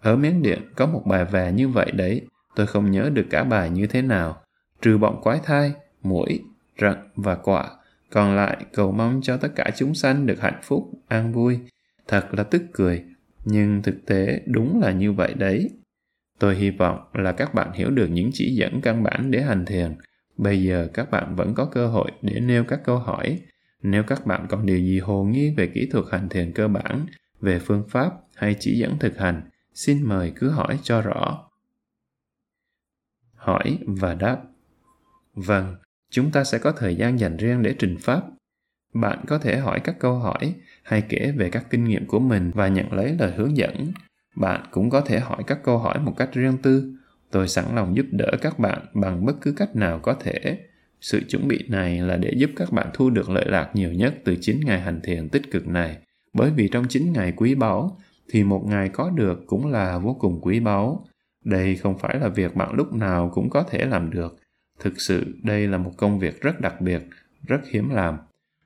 [0.01, 2.21] Ở Miến Điện có một bài về như vậy đấy,
[2.55, 4.41] tôi không nhớ được cả bài như thế nào.
[4.81, 6.43] Trừ bọn quái thai, mũi,
[6.81, 7.69] rận và quạ,
[8.11, 11.59] còn lại cầu mong cho tất cả chúng sanh được hạnh phúc, an vui.
[12.07, 13.03] Thật là tức cười,
[13.45, 15.69] nhưng thực tế đúng là như vậy đấy.
[16.39, 19.65] Tôi hy vọng là các bạn hiểu được những chỉ dẫn căn bản để hành
[19.65, 19.95] thiền.
[20.37, 23.39] Bây giờ các bạn vẫn có cơ hội để nêu các câu hỏi.
[23.83, 27.05] Nếu các bạn còn điều gì hồ nghi về kỹ thuật hành thiền cơ bản,
[27.41, 31.49] về phương pháp hay chỉ dẫn thực hành, xin mời cứ hỏi cho rõ.
[33.35, 34.41] Hỏi và đáp
[35.33, 35.75] Vâng,
[36.09, 38.23] chúng ta sẽ có thời gian dành riêng để trình pháp.
[38.93, 42.51] Bạn có thể hỏi các câu hỏi hay kể về các kinh nghiệm của mình
[42.55, 43.91] và nhận lấy lời hướng dẫn.
[44.35, 46.93] Bạn cũng có thể hỏi các câu hỏi một cách riêng tư.
[47.31, 50.68] Tôi sẵn lòng giúp đỡ các bạn bằng bất cứ cách nào có thể.
[51.01, 54.15] Sự chuẩn bị này là để giúp các bạn thu được lợi lạc nhiều nhất
[54.23, 55.97] từ 9 ngày hành thiền tích cực này.
[56.33, 57.97] Bởi vì trong 9 ngày quý báu,
[58.29, 61.05] thì một ngày có được cũng là vô cùng quý báu.
[61.45, 64.37] Đây không phải là việc bạn lúc nào cũng có thể làm được.
[64.79, 67.01] Thực sự đây là một công việc rất đặc biệt,
[67.47, 68.17] rất hiếm làm.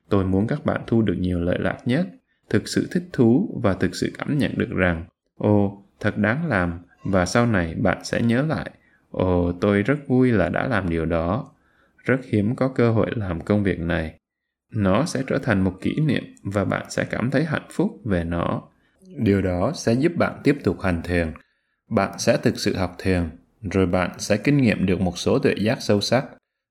[0.08, 2.06] Tôi muốn các bạn thu được nhiều lợi lạc nhất,
[2.50, 5.04] thực sự thích thú và thực sự cảm nhận được rằng,
[5.34, 8.70] ồ, thật đáng làm và sau này bạn sẽ nhớ lại,
[9.10, 11.53] ồ, tôi rất vui là đã làm điều đó.
[12.04, 14.18] Rất hiếm có cơ hội làm công việc này.
[14.72, 18.24] Nó sẽ trở thành một kỷ niệm và bạn sẽ cảm thấy hạnh phúc về
[18.24, 18.62] nó.
[19.16, 21.32] Điều đó sẽ giúp bạn tiếp tục hành thiền.
[21.90, 23.30] Bạn sẽ thực sự học thiền,
[23.62, 26.24] rồi bạn sẽ kinh nghiệm được một số tuệ giác sâu sắc.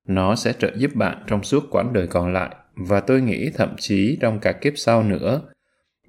[0.08, 3.76] Nó sẽ trợ giúp bạn trong suốt quãng đời còn lại và tôi nghĩ thậm
[3.78, 5.42] chí trong cả kiếp sau nữa.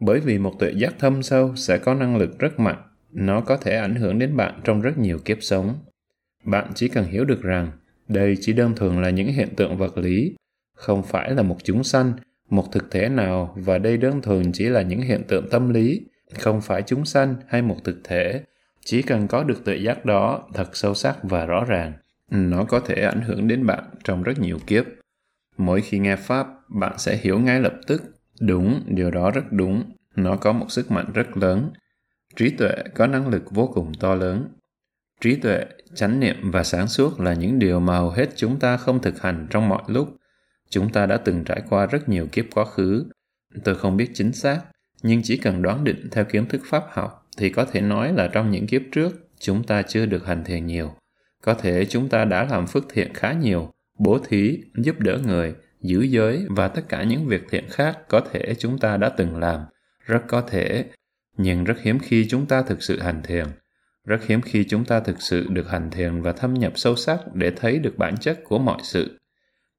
[0.00, 3.56] Bởi vì một tuệ giác thâm sâu sẽ có năng lực rất mạnh, nó có
[3.56, 5.78] thể ảnh hưởng đến bạn trong rất nhiều kiếp sống.
[6.44, 7.70] Bạn chỉ cần hiểu được rằng
[8.08, 10.34] đây chỉ đơn thuần là những hiện tượng vật lý,
[10.74, 12.12] không phải là một chúng sanh,
[12.50, 16.00] một thực thể nào, và đây đơn thuần chỉ là những hiện tượng tâm lý,
[16.38, 18.42] không phải chúng sanh hay một thực thể.
[18.84, 21.92] Chỉ cần có được tự giác đó, thật sâu sắc và rõ ràng,
[22.30, 24.84] nó có thể ảnh hưởng đến bạn trong rất nhiều kiếp.
[25.56, 28.02] Mỗi khi nghe pháp, bạn sẽ hiểu ngay lập tức,
[28.40, 29.84] đúng, điều đó rất đúng,
[30.16, 31.70] nó có một sức mạnh rất lớn.
[32.36, 34.48] Trí tuệ có năng lực vô cùng to lớn
[35.20, 38.76] trí tuệ, chánh niệm và sáng suốt là những điều mà hầu hết chúng ta
[38.76, 40.16] không thực hành trong mọi lúc.
[40.70, 43.04] Chúng ta đã từng trải qua rất nhiều kiếp quá khứ.
[43.64, 44.60] Tôi không biết chính xác,
[45.02, 48.28] nhưng chỉ cần đoán định theo kiến thức pháp học thì có thể nói là
[48.32, 50.94] trong những kiếp trước, chúng ta chưa được hành thiền nhiều.
[51.42, 55.54] Có thể chúng ta đã làm phước thiện khá nhiều, bố thí, giúp đỡ người,
[55.80, 59.36] giữ giới và tất cả những việc thiện khác có thể chúng ta đã từng
[59.36, 59.60] làm.
[60.06, 60.84] Rất có thể,
[61.36, 63.46] nhưng rất hiếm khi chúng ta thực sự hành thiền.
[64.04, 67.20] Rất hiếm khi chúng ta thực sự được hành thiền và thâm nhập sâu sắc
[67.34, 69.18] để thấy được bản chất của mọi sự.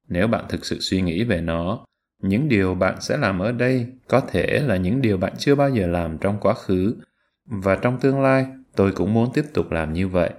[0.08, 1.84] Nếu bạn thực sự suy nghĩ về nó,
[2.22, 5.70] những điều bạn sẽ làm ở đây có thể là những điều bạn chưa bao
[5.70, 6.96] giờ làm trong quá khứ
[7.44, 8.46] và trong tương lai
[8.76, 10.30] tôi cũng muốn tiếp tục làm như vậy.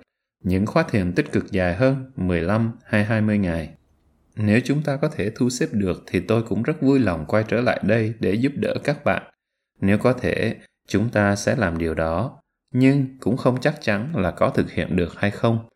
[0.43, 3.69] Những khóa thiền tích cực dài hơn 15 hay 20 ngày.
[4.35, 7.43] Nếu chúng ta có thể thu xếp được thì tôi cũng rất vui lòng quay
[7.47, 9.23] trở lại đây để giúp đỡ các bạn.
[9.81, 10.55] Nếu có thể,
[10.87, 12.39] chúng ta sẽ làm điều đó,
[12.71, 15.67] nhưng cũng không chắc chắn là có thực hiện được hay không.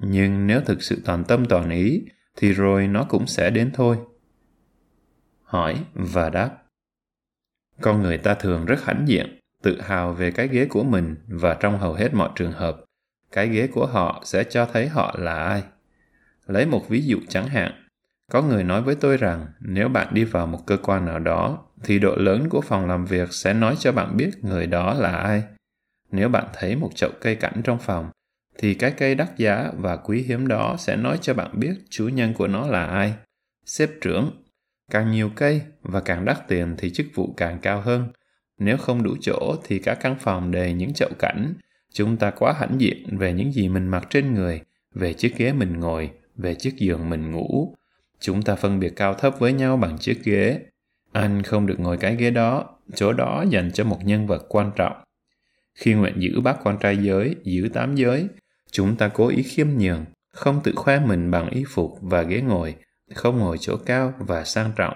[0.00, 2.02] Nhưng nếu thực sự toàn tâm toàn ý,
[2.36, 3.98] thì rồi nó cũng sẽ đến thôi.
[5.42, 6.50] Hỏi và đáp
[7.80, 11.54] Con người ta thường rất hãnh diện, tự hào về cái ghế của mình và
[11.54, 12.84] trong hầu hết mọi trường hợp,
[13.32, 15.62] cái ghế của họ sẽ cho thấy họ là ai.
[16.46, 17.72] Lấy một ví dụ chẳng hạn,
[18.30, 21.58] có người nói với tôi rằng nếu bạn đi vào một cơ quan nào đó
[21.82, 25.16] thì độ lớn của phòng làm việc sẽ nói cho bạn biết người đó là
[25.16, 25.42] ai.
[26.14, 28.10] Nếu bạn thấy một chậu cây cảnh trong phòng
[28.58, 32.08] thì cái cây đắt giá và quý hiếm đó sẽ nói cho bạn biết chủ
[32.08, 33.14] nhân của nó là ai.
[33.66, 34.30] Xếp trưởng,
[34.90, 38.08] càng nhiều cây và càng đắt tiền thì chức vụ càng cao hơn.
[38.58, 41.54] Nếu không đủ chỗ thì cả căn phòng đầy những chậu cảnh.
[41.92, 44.60] Chúng ta quá hãnh diện về những gì mình mặc trên người,
[44.94, 47.74] về chiếc ghế mình ngồi, về chiếc giường mình ngủ.
[48.20, 50.60] Chúng ta phân biệt cao thấp với nhau bằng chiếc ghế.
[51.12, 54.70] Anh không được ngồi cái ghế đó, chỗ đó dành cho một nhân vật quan
[54.76, 55.04] trọng.
[55.74, 58.28] Khi nguyện giữ bác quan trai giới, giữ tám giới,
[58.70, 62.40] chúng ta cố ý khiêm nhường, không tự khoe mình bằng y phục và ghế
[62.40, 62.74] ngồi,
[63.14, 64.94] không ngồi chỗ cao và sang trọng.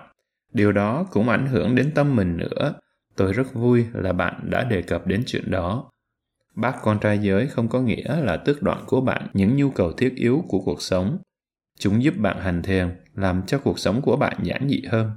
[0.52, 2.74] Điều đó cũng ảnh hưởng đến tâm mình nữa.
[3.16, 5.90] Tôi rất vui là bạn đã đề cập đến chuyện đó.
[6.54, 9.92] Bác con trai giới không có nghĩa là tước đoạn của bạn những nhu cầu
[9.92, 11.18] thiết yếu của cuộc sống.
[11.78, 15.10] Chúng giúp bạn hành thiền, làm cho cuộc sống của bạn giản dị hơn.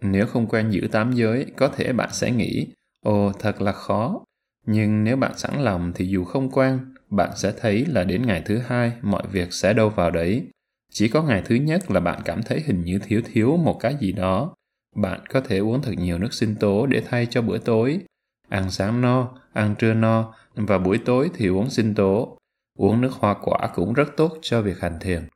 [0.00, 2.66] Nếu không quen giữ tám giới, có thể bạn sẽ nghĩ,
[3.00, 4.24] ồ thật là khó.
[4.66, 8.42] Nhưng nếu bạn sẵn lòng thì dù không quen, bạn sẽ thấy là đến ngày
[8.44, 10.46] thứ hai mọi việc sẽ đâu vào đấy.
[10.92, 13.96] Chỉ có ngày thứ nhất là bạn cảm thấy hình như thiếu thiếu một cái
[14.00, 14.54] gì đó.
[14.96, 18.00] Bạn có thể uống thật nhiều nước sinh tố để thay cho bữa tối.
[18.48, 22.36] Ăn sáng no, ăn trưa no, và buổi tối thì uống sinh tố.
[22.78, 25.28] Uống nước hoa quả cũng rất tốt cho việc hành thiền.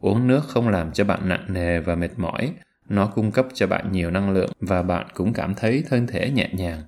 [0.00, 2.54] Uống nước không làm cho bạn nặng nề và mệt mỏi,
[2.88, 6.30] nó cung cấp cho bạn nhiều năng lượng và bạn cũng cảm thấy thân thể
[6.30, 6.82] nhẹ nhàng.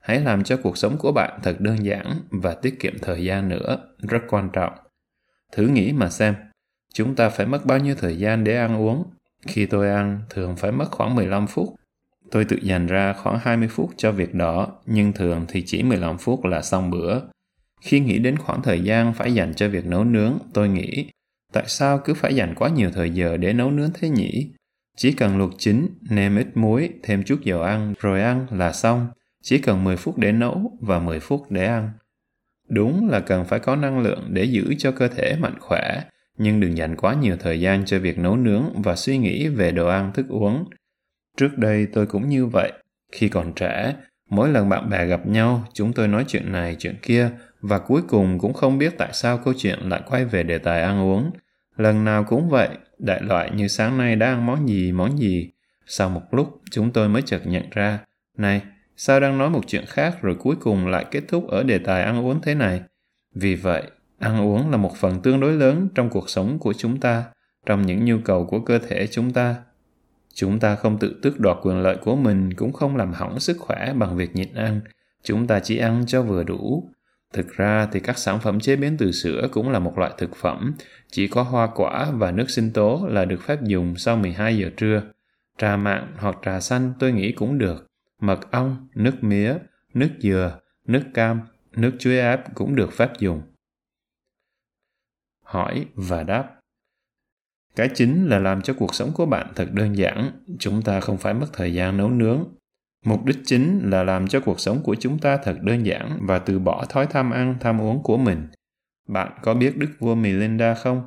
[0.00, 3.48] Hãy làm cho cuộc sống của bạn thật đơn giản và tiết kiệm thời gian
[3.48, 4.72] nữa, rất quan trọng.
[5.52, 6.34] Thử nghĩ mà xem,
[6.94, 9.04] chúng ta phải mất bao nhiêu thời gian để ăn uống?
[9.46, 11.74] Khi tôi ăn, thường phải mất khoảng 15 phút.
[12.30, 16.18] Tôi tự dành ra khoảng 20 phút cho việc đó, nhưng thường thì chỉ 15
[16.18, 17.20] phút là xong bữa.
[17.80, 21.10] Khi nghĩ đến khoảng thời gian phải dành cho việc nấu nướng, tôi nghĩ
[21.52, 24.50] Tại sao cứ phải dành quá nhiều thời giờ để nấu nướng thế nhỉ?
[24.96, 29.06] Chỉ cần luộc chín, nêm ít muối, thêm chút dầu ăn, rồi ăn là xong.
[29.42, 31.90] Chỉ cần 10 phút để nấu và 10 phút để ăn.
[32.68, 36.02] Đúng là cần phải có năng lượng để giữ cho cơ thể mạnh khỏe,
[36.38, 39.72] nhưng đừng dành quá nhiều thời gian cho việc nấu nướng và suy nghĩ về
[39.72, 40.64] đồ ăn thức uống.
[41.36, 42.72] Trước đây tôi cũng như vậy.
[43.12, 43.94] Khi còn trẻ,
[44.30, 47.30] mỗi lần bạn bè gặp nhau, chúng tôi nói chuyện này chuyện kia
[47.60, 50.82] và cuối cùng cũng không biết tại sao câu chuyện lại quay về đề tài
[50.82, 51.30] ăn uống.
[51.76, 52.68] Lần nào cũng vậy,
[52.98, 55.50] đại loại như sáng nay đã ăn món gì, món gì.
[55.86, 57.98] Sau một lúc, chúng tôi mới chợt nhận ra,
[58.36, 58.62] này,
[59.02, 62.02] sao đang nói một chuyện khác rồi cuối cùng lại kết thúc ở đề tài
[62.02, 62.80] ăn uống thế này?
[63.34, 63.82] Vì vậy,
[64.18, 67.24] ăn uống là một phần tương đối lớn trong cuộc sống của chúng ta,
[67.66, 69.56] trong những nhu cầu của cơ thể chúng ta.
[70.34, 73.56] Chúng ta không tự tước đoạt quyền lợi của mình cũng không làm hỏng sức
[73.58, 74.80] khỏe bằng việc nhịn ăn.
[75.22, 76.88] Chúng ta chỉ ăn cho vừa đủ.
[77.32, 80.36] Thực ra thì các sản phẩm chế biến từ sữa cũng là một loại thực
[80.36, 80.74] phẩm,
[81.10, 84.70] chỉ có hoa quả và nước sinh tố là được phép dùng sau 12 giờ
[84.76, 85.02] trưa.
[85.58, 87.89] Trà mặn hoặc trà xanh tôi nghĩ cũng được.
[88.20, 89.54] Mật ong, nước mía,
[89.94, 91.40] nước dừa, nước cam,
[91.72, 93.42] nước chuối áp cũng được phép dùng.
[95.44, 96.60] Hỏi và đáp
[97.76, 100.32] Cái chính là làm cho cuộc sống của bạn thật đơn giản.
[100.58, 102.44] Chúng ta không phải mất thời gian nấu nướng,
[103.04, 106.38] Mục đích chính là làm cho cuộc sống của chúng ta thật đơn giản và
[106.38, 108.46] từ bỏ thói tham ăn, tham uống của mình.
[109.08, 111.02] Bạn có biết đức vua Melinda không?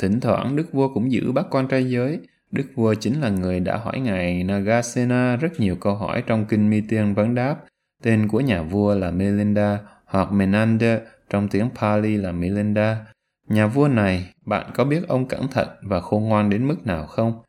[0.00, 2.20] Thỉnh thoảng đức vua cũng giữ bắt quan trai giới.
[2.54, 6.70] Đức vua chính là người đã hỏi ngài Nagasena rất nhiều câu hỏi trong kinh
[6.70, 7.56] Mi Tiên vấn đáp.
[8.02, 11.00] Tên của nhà vua là Melinda hoặc Menander
[11.30, 13.06] trong tiếng Pali là Melinda.
[13.48, 17.06] Nhà vua này, bạn có biết ông cẩn thận và khôn ngoan đến mức nào
[17.06, 17.42] không?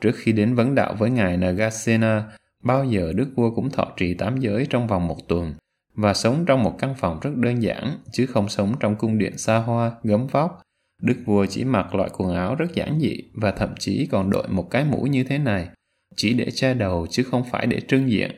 [0.00, 2.24] Trước khi đến vấn đạo với ngài Nagasena,
[2.62, 5.54] Bao giờ đức vua cũng thọ trì tám giới trong vòng một tuần
[5.94, 9.38] và sống trong một căn phòng rất đơn giản chứ không sống trong cung điện
[9.38, 10.62] xa hoa, gấm vóc.
[11.00, 14.48] Đức vua chỉ mặc loại quần áo rất giản dị và thậm chí còn đội
[14.48, 15.68] một cái mũ như thế này,
[16.16, 18.30] chỉ để che đầu chứ không phải để trưng diện.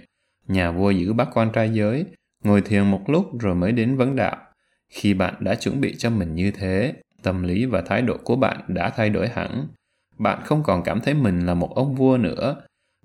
[0.49, 2.05] Nhà vua giữ bác quan trai giới,
[2.45, 4.37] ngồi thiền một lúc rồi mới đến vấn đạo.
[4.89, 8.37] Khi bạn đã chuẩn bị cho mình như thế, tâm lý và thái độ của
[8.37, 9.67] bạn đã thay đổi hẳn.
[10.19, 12.57] Bạn không còn cảm thấy mình là một ông vua nữa.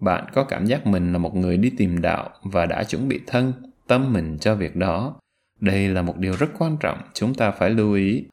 [0.01, 3.19] Bạn có cảm giác mình là một người đi tìm đạo và đã chuẩn bị
[3.27, 3.53] thân,
[3.87, 5.19] tâm mình cho việc đó.
[5.59, 8.25] Đây là một điều rất quan trọng chúng ta phải lưu ý.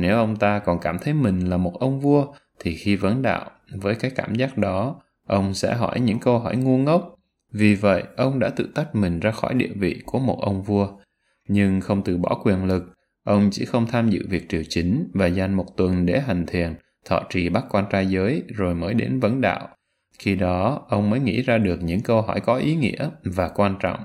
[0.00, 2.26] Nếu ông ta còn cảm thấy mình là một ông vua,
[2.58, 6.56] thì khi vấn đạo, với cái cảm giác đó, ông sẽ hỏi những câu hỏi
[6.56, 7.14] ngu ngốc.
[7.52, 10.88] Vì vậy, ông đã tự tách mình ra khỏi địa vị của một ông vua.
[11.48, 12.94] Nhưng không từ bỏ quyền lực,
[13.24, 16.74] ông chỉ không tham dự việc triều chính và dành một tuần để hành thiền,
[17.04, 19.68] thọ trì bắt quan trai giới rồi mới đến vấn đạo.
[20.18, 23.74] Khi đó, ông mới nghĩ ra được những câu hỏi có ý nghĩa và quan
[23.80, 24.00] trọng.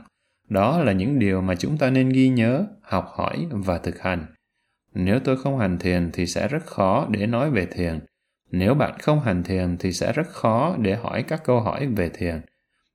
[0.49, 4.25] Đó là những điều mà chúng ta nên ghi nhớ, học hỏi và thực hành.
[4.93, 7.99] Nếu tôi không hành thiền thì sẽ rất khó để nói về thiền.
[8.51, 12.09] Nếu bạn không hành thiền thì sẽ rất khó để hỏi các câu hỏi về
[12.09, 12.41] thiền.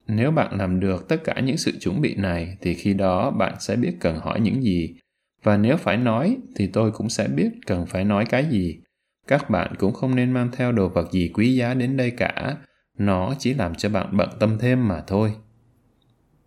[0.07, 3.55] Nếu bạn làm được tất cả những sự chuẩn bị này thì khi đó bạn
[3.61, 4.94] sẽ biết cần hỏi những gì.
[5.42, 8.78] Và nếu phải nói thì tôi cũng sẽ biết cần phải nói cái gì.
[9.26, 12.57] Các bạn cũng không nên mang theo đồ vật gì quý giá đến đây cả.
[12.99, 15.32] Nó chỉ làm cho bạn bận tâm thêm mà thôi.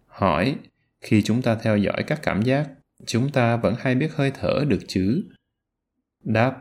[0.08, 0.56] Hỏi,
[1.02, 2.70] khi chúng ta theo dõi các cảm giác,
[3.06, 5.24] chúng ta vẫn hay biết hơi thở được chứ?
[6.24, 6.58] Đáp,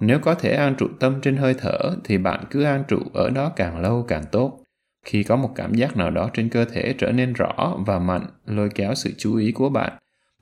[0.00, 3.30] nếu có thể an trụ tâm trên hơi thở thì bạn cứ an trụ ở
[3.30, 4.58] đó càng lâu càng tốt.
[5.06, 8.26] Khi có một cảm giác nào đó trên cơ thể trở nên rõ và mạnh
[8.46, 9.92] lôi kéo sự chú ý của bạn,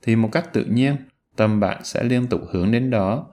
[0.02, 0.96] thì một cách tự nhiên,
[1.36, 3.26] tâm bạn sẽ liên tục hướng đến đó.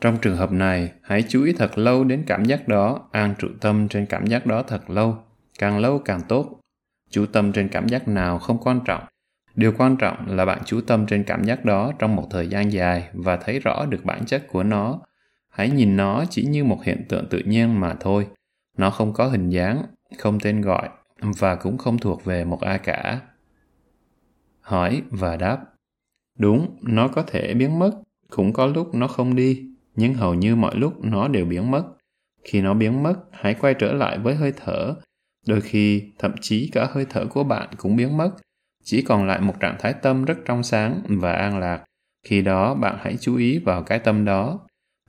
[0.00, 3.48] Trong trường hợp này, hãy chú ý thật lâu đến cảm giác đó, an trụ
[3.60, 5.18] tâm trên cảm giác đó thật lâu,
[5.58, 6.60] càng lâu càng tốt.
[7.10, 9.04] Chú tâm trên cảm giác nào không quan trọng.
[9.54, 12.72] Điều quan trọng là bạn chú tâm trên cảm giác đó trong một thời gian
[12.72, 15.00] dài và thấy rõ được bản chất của nó.
[15.48, 18.26] Hãy nhìn nó chỉ như một hiện tượng tự nhiên mà thôi.
[18.78, 19.82] Nó không có hình dáng,
[20.18, 20.88] không tên gọi
[21.20, 23.20] và cũng không thuộc về một ai cả.
[24.60, 25.58] Hỏi và đáp.
[26.38, 27.90] Đúng, nó có thể biến mất,
[28.30, 29.62] cũng có lúc nó không đi,
[29.94, 31.84] nhưng hầu như mọi lúc nó đều biến mất.
[32.44, 34.94] Khi nó biến mất, hãy quay trở lại với hơi thở.
[35.46, 38.30] Đôi khi, thậm chí cả hơi thở của bạn cũng biến mất,
[38.84, 41.84] chỉ còn lại một trạng thái tâm rất trong sáng và an lạc.
[42.26, 44.60] Khi đó, bạn hãy chú ý vào cái tâm đó.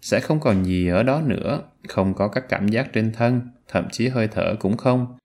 [0.01, 3.88] Sẽ không còn gì ở đó nữa, không có các cảm giác trên thân, thậm
[3.91, 5.17] chí hơi thở cũng không.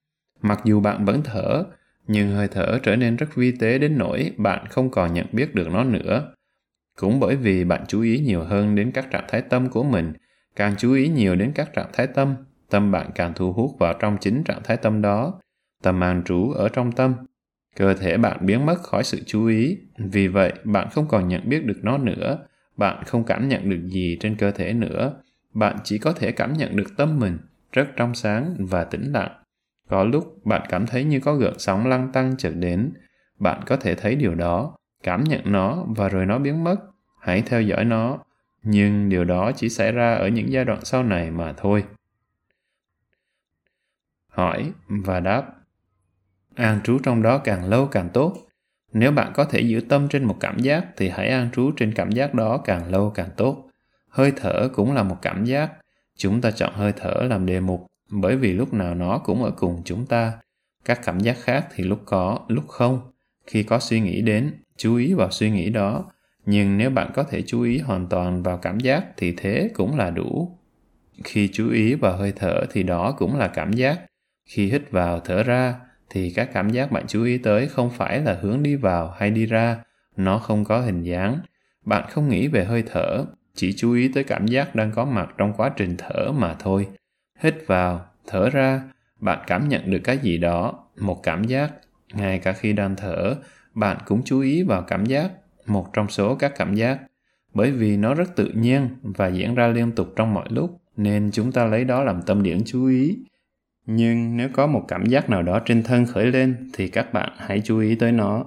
[0.43, 1.65] Mặc dù bạn vẫn thở,
[2.07, 5.55] nhưng hơi thở trở nên rất vi tế đến nỗi bạn không còn nhận biết
[5.55, 6.33] được nó nữa.
[6.99, 10.13] Cũng bởi vì bạn chú ý nhiều hơn đến các trạng thái tâm của mình,
[10.57, 12.35] càng chú ý nhiều đến các trạng thái tâm,
[12.71, 15.41] tâm bạn càng thu hút vào trong chính trạng thái tâm đó.
[15.83, 17.15] Tâm an trú ở trong tâm.
[17.81, 21.49] Cơ thể bạn biến mất khỏi sự chú ý, vì vậy bạn không còn nhận
[21.49, 22.39] biết được nó nữa,
[22.77, 25.13] bạn không cảm nhận được gì trên cơ thể nữa,
[25.55, 27.39] bạn chỉ có thể cảm nhận được tâm mình
[27.73, 29.43] rất trong sáng và tĩnh lặng.
[29.89, 32.93] Có lúc bạn cảm thấy như có gợn sóng lăng tăng chợt đến.
[33.39, 36.77] Bạn có thể thấy điều đó, cảm nhận nó và rồi nó biến mất.
[37.21, 38.19] Hãy theo dõi nó.
[38.63, 41.85] Nhưng điều đó chỉ xảy ra ở những giai đoạn sau này mà thôi.
[44.29, 45.60] Hỏi và đáp.
[46.55, 48.37] An trú trong đó càng lâu càng tốt.
[48.93, 51.95] Nếu bạn có thể giữ tâm trên một cảm giác thì hãy an trú trên
[51.95, 53.69] cảm giác đó càng lâu càng tốt.
[54.09, 55.71] Hơi thở cũng là một cảm giác.
[56.17, 59.51] Chúng ta chọn hơi thở làm đề mục bởi vì lúc nào nó cũng ở
[59.51, 60.33] cùng chúng ta.
[60.85, 63.01] Các cảm giác khác thì lúc có, lúc không.
[63.47, 66.05] Khi có suy nghĩ đến, chú ý vào suy nghĩ đó.
[66.47, 69.99] Nhưng nếu bạn có thể chú ý hoàn toàn vào cảm giác thì thế cũng
[69.99, 70.59] là đủ.
[71.25, 74.01] Khi chú ý vào hơi thở thì đó cũng là cảm giác.
[74.49, 75.75] Khi hít vào thở ra
[76.11, 79.31] thì các cảm giác bạn chú ý tới không phải là hướng đi vào hay
[79.31, 79.77] đi ra,
[80.17, 81.39] nó không có hình dáng.
[81.85, 85.29] Bạn không nghĩ về hơi thở, chỉ chú ý tới cảm giác đang có mặt
[85.39, 86.87] trong quá trình thở mà thôi.
[87.41, 88.83] Hít vào, thở ra,
[89.21, 91.73] bạn cảm nhận được cái gì đó, một cảm giác.
[92.13, 93.35] Ngay cả khi đang thở,
[93.75, 95.31] bạn cũng chú ý vào cảm giác,
[95.67, 96.99] một trong số các cảm giác.
[97.55, 101.31] Bởi vì nó rất tự nhiên và diễn ra liên tục trong mọi lúc, nên
[101.33, 103.19] chúng ta lấy đó làm tâm điểm chú ý.
[103.93, 107.33] Nhưng nếu có một cảm giác nào đó trên thân khởi lên thì các bạn
[107.37, 108.45] hãy chú ý tới nó.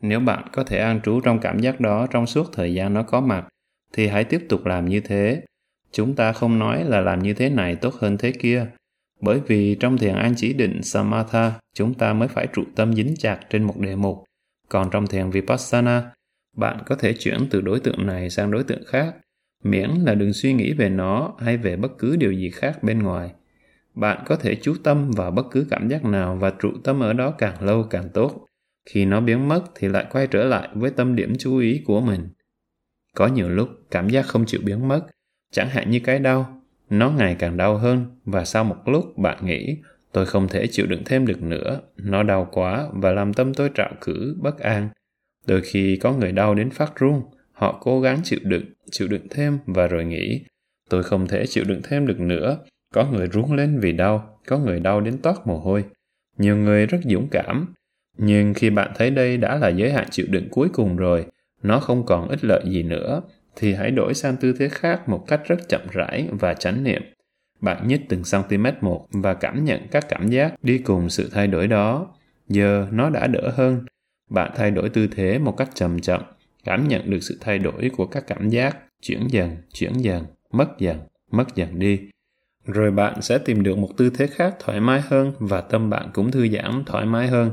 [0.00, 3.02] Nếu bạn có thể an trú trong cảm giác đó trong suốt thời gian nó
[3.02, 3.48] có mặt,
[3.92, 5.42] thì hãy tiếp tục làm như thế
[5.92, 8.66] Chúng ta không nói là làm như thế này tốt hơn thế kia,
[9.20, 13.14] bởi vì trong thiền an chỉ định Samatha, chúng ta mới phải trụ tâm dính
[13.18, 14.24] chặt trên một đề mục.
[14.68, 16.12] Còn trong thiền Vipassana,
[16.56, 19.14] bạn có thể chuyển từ đối tượng này sang đối tượng khác,
[19.64, 23.02] miễn là đừng suy nghĩ về nó hay về bất cứ điều gì khác bên
[23.02, 23.30] ngoài.
[23.96, 27.12] Bạn có thể chú tâm vào bất cứ cảm giác nào và trụ tâm ở
[27.12, 28.46] đó càng lâu càng tốt.
[28.90, 32.00] Khi nó biến mất thì lại quay trở lại với tâm điểm chú ý của
[32.00, 32.28] mình.
[33.14, 35.06] Có nhiều lúc cảm giác không chịu biến mất,
[35.52, 39.46] Chẳng hạn như cái đau, nó ngày càng đau hơn và sau một lúc bạn
[39.46, 39.76] nghĩ
[40.12, 43.70] tôi không thể chịu đựng thêm được nữa, nó đau quá và làm tâm tôi
[43.74, 44.88] trạo cử, bất an.
[45.46, 47.22] Đôi khi có người đau đến phát run,
[47.52, 50.44] họ cố gắng chịu đựng, chịu đựng thêm và rồi nghĩ,
[50.90, 52.58] tôi không thể chịu đựng thêm được nữa.
[52.94, 55.84] Có người rú lên vì đau, có người đau đến toát mồ hôi.
[56.38, 57.74] Nhiều người rất dũng cảm.
[58.18, 61.26] Nhưng khi bạn thấy đây đã là giới hạn chịu đựng cuối cùng rồi,
[61.62, 63.22] nó không còn ích lợi gì nữa,
[63.56, 67.02] thì hãy đổi sang tư thế khác một cách rất chậm rãi và chánh niệm.
[67.60, 71.46] Bạn nhích từng cm một và cảm nhận các cảm giác đi cùng sự thay
[71.46, 72.14] đổi đó.
[72.48, 73.84] Giờ nó đã đỡ hơn.
[74.30, 76.22] Bạn thay đổi tư thế một cách chậm chậm,
[76.64, 80.78] cảm nhận được sự thay đổi của các cảm giác, chuyển dần, chuyển dần, mất
[80.78, 80.98] dần,
[81.30, 82.00] mất dần đi.
[82.66, 86.10] Rồi bạn sẽ tìm được một tư thế khác thoải mái hơn và tâm bạn
[86.14, 87.50] cũng thư giãn thoải mái hơn.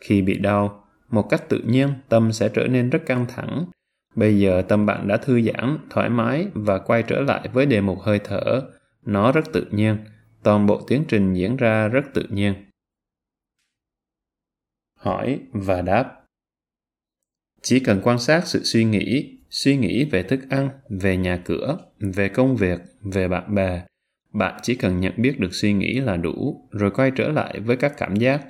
[0.00, 3.64] Khi bị đau, một cách tự nhiên tâm sẽ trở nên rất căng thẳng.
[4.14, 7.80] Bây giờ tâm bạn đã thư giãn, thoải mái và quay trở lại với đề
[7.80, 8.62] mục hơi thở.
[9.04, 9.96] Nó rất tự nhiên,
[10.42, 12.54] toàn bộ tiến trình diễn ra rất tự nhiên.
[14.96, 16.24] Hỏi và đáp
[17.62, 21.78] Chỉ cần quan sát sự suy nghĩ, suy nghĩ về thức ăn, về nhà cửa,
[21.98, 23.82] về công việc, về bạn bè,
[24.38, 27.76] bạn chỉ cần nhận biết được suy nghĩ là đủ, rồi quay trở lại với
[27.76, 28.40] các cảm giác.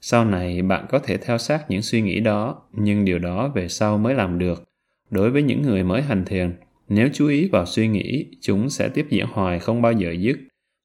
[0.00, 3.68] Sau này bạn có thể theo sát những suy nghĩ đó, nhưng điều đó về
[3.68, 4.64] sau mới làm được.
[5.10, 6.52] Đối với những người mới hành thiền,
[6.88, 10.36] nếu chú ý vào suy nghĩ, chúng sẽ tiếp diễn hoài không bao giờ dứt.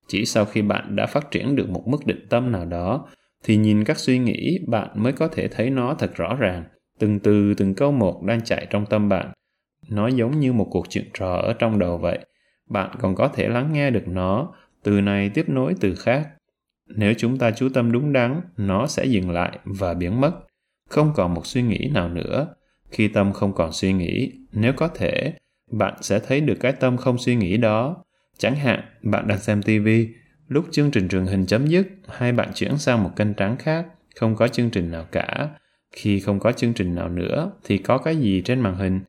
[0.08, 3.08] Chỉ sau khi bạn đã phát triển được một mức định tâm nào đó,
[3.44, 6.64] thì nhìn các suy nghĩ bạn mới có thể thấy nó thật rõ ràng.
[7.00, 9.32] Từng từ từng câu một đang chạy trong tâm bạn.
[9.90, 12.20] Nó giống như một cuộc chuyện trò ở trong đầu vậy
[12.70, 14.54] bạn còn có thể lắng nghe được nó,
[14.84, 16.30] từ này tiếp nối từ khác.
[16.88, 20.32] Nếu chúng ta chú tâm đúng đắn, nó sẽ dừng lại và biến mất.
[20.90, 22.48] Không còn một suy nghĩ nào nữa.
[22.92, 25.34] Khi tâm không còn suy nghĩ, nếu có thể,
[25.72, 28.04] bạn sẽ thấy được cái tâm không suy nghĩ đó.
[28.38, 29.88] Chẳng hạn, bạn đang xem TV,
[30.48, 33.86] lúc chương trình truyền hình chấm dứt, hai bạn chuyển sang một kênh trắng khác,
[34.16, 35.50] không có chương trình nào cả.
[35.92, 39.00] Khi không có chương trình nào nữa, thì có cái gì trên màn hình?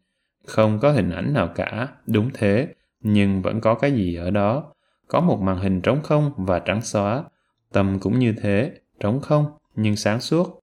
[0.46, 2.68] Không có hình ảnh nào cả, đúng thế
[3.00, 4.72] nhưng vẫn có cái gì ở đó.
[5.08, 7.24] Có một màn hình trống không và trắng xóa.
[7.72, 10.60] Tâm cũng như thế, trống không nhưng sáng suốt.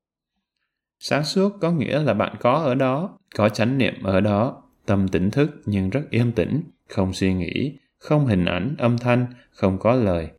[1.00, 5.08] Sáng suốt có nghĩa là bạn có ở đó, có chánh niệm ở đó, tâm
[5.08, 9.80] tỉnh thức nhưng rất yên tĩnh, không suy nghĩ, không hình ảnh, âm thanh, không
[9.80, 10.30] có lời.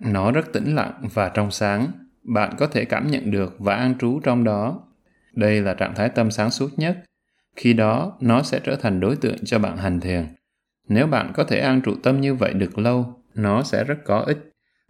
[0.00, 1.86] Nó rất tĩnh lặng và trong sáng,
[2.22, 4.82] bạn có thể cảm nhận được và an trú trong đó.
[5.32, 6.98] Đây là trạng thái tâm sáng suốt nhất.
[7.56, 10.26] Khi đó, nó sẽ trở thành đối tượng cho bạn hành thiền.
[10.88, 14.18] Nếu bạn có thể an trụ tâm như vậy được lâu, nó sẽ rất có
[14.18, 14.38] ích.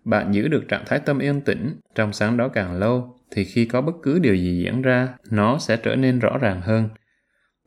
[0.05, 3.65] Bạn giữ được trạng thái tâm yên tĩnh, trong sáng đó càng lâu, thì khi
[3.65, 6.89] có bất cứ điều gì diễn ra, nó sẽ trở nên rõ ràng hơn.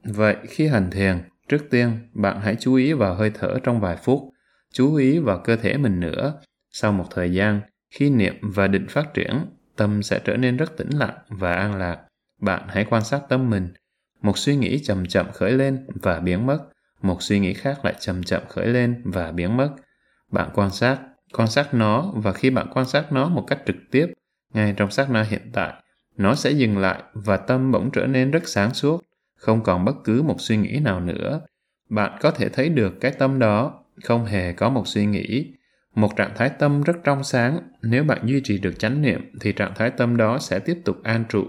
[0.03, 1.17] Vậy khi hành thiền,
[1.49, 4.21] trước tiên bạn hãy chú ý vào hơi thở trong vài phút,
[4.73, 6.33] chú ý vào cơ thể mình nữa.
[6.71, 7.61] Sau một thời gian,
[7.91, 11.75] khi niệm và định phát triển, tâm sẽ trở nên rất tĩnh lặng và an
[11.75, 11.97] lạc.
[12.41, 13.67] Bạn hãy quan sát tâm mình.
[14.21, 16.59] Một suy nghĩ chậm chậm khởi lên và biến mất
[17.01, 19.69] một suy nghĩ khác lại chậm chậm khởi lên và biến mất.
[20.31, 20.99] Bạn quan sát,
[21.33, 24.07] quan sát nó và khi bạn quan sát nó một cách trực tiếp,
[24.53, 25.73] ngay trong sát na hiện tại,
[26.17, 29.03] nó sẽ dừng lại và tâm bỗng trở nên rất sáng suốt,
[29.35, 31.41] không còn bất cứ một suy nghĩ nào nữa.
[31.89, 35.53] Bạn có thể thấy được cái tâm đó, không hề có một suy nghĩ.
[35.95, 39.51] Một trạng thái tâm rất trong sáng, nếu bạn duy trì được chánh niệm thì
[39.51, 41.43] trạng thái tâm đó sẽ tiếp tục an trụ.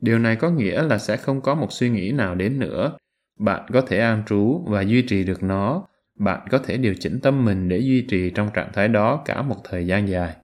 [0.00, 2.92] Điều này có nghĩa là sẽ không có một suy nghĩ nào đến nữa,
[3.40, 5.86] bạn có thể an trú và duy trì được nó.
[6.18, 9.42] Bạn có thể điều chỉnh tâm mình để duy trì trong trạng thái đó cả
[9.42, 10.36] một thời gian dài.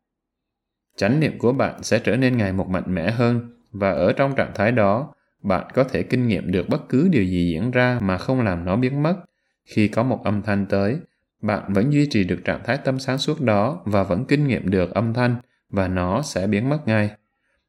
[0.97, 4.35] Chánh niệm của bạn sẽ trở nên ngày một mạnh mẽ hơn và ở trong
[4.35, 7.99] trạng thái đó, bạn có thể kinh nghiệm được bất cứ điều gì diễn ra
[8.03, 9.17] mà không làm nó biến mất.
[9.65, 10.99] Khi có một âm thanh tới,
[11.43, 14.71] bạn vẫn duy trì được trạng thái tâm sáng suốt đó và vẫn kinh nghiệm
[14.71, 15.37] được âm thanh
[15.71, 17.11] và nó sẽ biến mất ngay.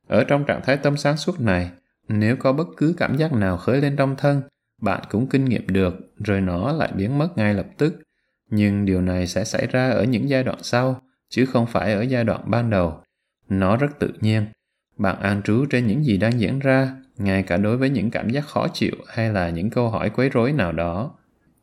[0.07, 1.69] Ở trong trạng thái tâm sáng suốt này,
[2.07, 4.41] nếu có bất cứ cảm giác nào khởi lên trong thân
[4.82, 8.01] bạn cũng kinh nghiệm được, rồi nó lại biến mất ngay lập tức.
[8.49, 12.01] Nhưng điều này sẽ xảy ra ở những giai đoạn sau, chứ không phải ở
[12.01, 13.01] giai đoạn ban đầu.
[13.49, 14.45] Nó rất tự nhiên.
[14.97, 18.30] Bạn an trú trên những gì đang diễn ra, ngay cả đối với những cảm
[18.30, 21.17] giác khó chịu hay là những câu hỏi quấy rối nào đó.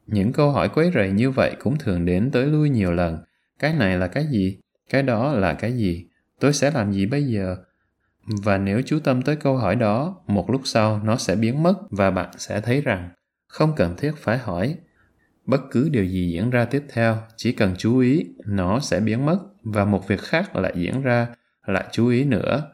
[0.07, 3.19] Những câu hỏi quấy rầy như vậy cũng thường đến tới lui nhiều lần.
[3.59, 4.59] Cái này là cái gì?
[4.91, 6.07] Cái đó là cái gì?
[6.41, 7.57] Tôi sẽ làm gì bây giờ?
[8.27, 11.75] Và nếu chú tâm tới câu hỏi đó, một lúc sau nó sẽ biến mất
[11.91, 13.11] và bạn sẽ thấy rằng
[13.49, 14.77] không cần thiết phải hỏi.
[15.47, 19.27] Bất cứ điều gì diễn ra tiếp theo, chỉ cần chú ý, nó sẽ biến
[19.27, 21.27] mất và một việc khác lại diễn ra,
[21.67, 22.71] lại chú ý nữa.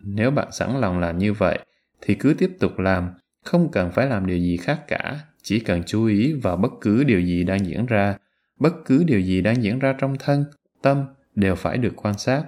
[0.00, 1.58] Nếu bạn sẵn lòng làm như vậy,
[2.00, 3.10] thì cứ tiếp tục làm,
[3.44, 5.20] không cần phải làm điều gì khác cả.
[5.42, 8.16] Chỉ cần chú ý vào bất cứ điều gì đang diễn ra,
[8.60, 10.44] bất cứ điều gì đang diễn ra trong thân,
[10.82, 12.44] tâm đều phải được quan sát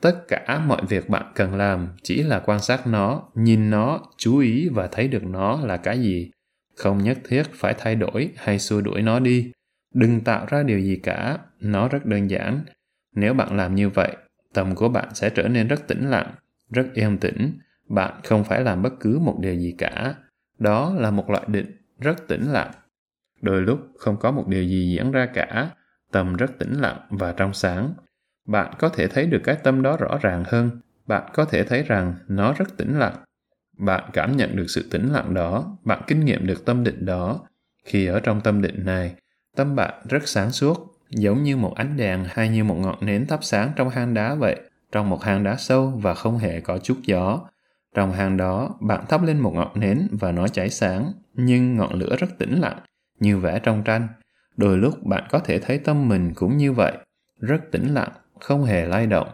[0.00, 4.38] tất cả mọi việc bạn cần làm chỉ là quan sát nó nhìn nó chú
[4.38, 6.30] ý và thấy được nó là cái gì
[6.80, 9.52] không nhất thiết phải thay đổi hay xua đuổi nó đi.
[9.94, 12.64] Đừng tạo ra điều gì cả, nó rất đơn giản.
[13.14, 14.16] Nếu bạn làm như vậy,
[14.54, 16.34] tâm của bạn sẽ trở nên rất tĩnh lặng,
[16.70, 17.58] rất êm tĩnh.
[17.88, 20.14] Bạn không phải làm bất cứ một điều gì cả.
[20.58, 22.70] Đó là một loại định rất tĩnh lặng.
[23.40, 25.70] Đôi lúc không có một điều gì diễn ra cả,
[26.12, 27.94] tâm rất tĩnh lặng và trong sáng.
[28.50, 30.70] Bạn có thể thấy được cái tâm đó rõ ràng hơn.
[31.06, 33.14] Bạn có thể thấy rằng nó rất tĩnh lặng.
[33.78, 37.40] Bạn cảm nhận được sự tĩnh lặng đó, bạn kinh nghiệm được tâm định đó.
[37.84, 39.14] Khi ở trong tâm định này,
[39.56, 43.26] tâm bạn rất sáng suốt, giống như một ánh đèn hay như một ngọn nến
[43.26, 44.60] thắp sáng trong hang đá vậy,
[44.92, 47.40] trong một hang đá sâu và không hề có chút gió.
[47.94, 51.94] Trong hang đó, bạn thắp lên một ngọn nến và nó cháy sáng, nhưng ngọn
[51.94, 52.78] lửa rất tĩnh lặng,
[53.20, 54.08] như vẽ trong tranh.
[54.56, 56.92] Đôi lúc bạn có thể thấy tâm mình cũng như vậy,
[57.40, 59.28] rất tĩnh lặng, không hề lay động.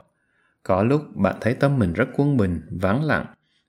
[0.63, 3.27] Có lúc bạn thấy tâm mình rất quân bình, vắng lặng.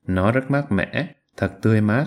[0.08, 2.06] Nó rất mát mẻ, thật tươi mát.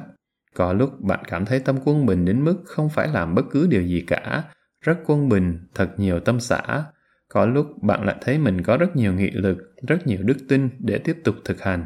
[0.54, 3.66] Có lúc bạn cảm thấy tâm quân bình đến mức không phải làm bất cứ
[3.66, 4.44] điều gì cả,
[4.80, 6.84] rất quân bình, thật nhiều tâm xã.
[7.28, 9.58] Có lúc bạn lại thấy mình có rất nhiều nghị lực,
[9.88, 11.84] rất nhiều đức tin để tiếp tục thực hành.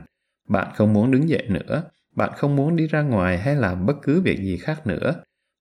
[0.48, 1.82] Bạn không muốn đứng dậy nữa,
[2.16, 5.14] bạn không muốn đi ra ngoài hay làm bất cứ việc gì khác nữa.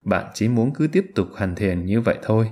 [0.05, 2.51] Bạn chỉ muốn cứ tiếp tục hành thiền như vậy thôi.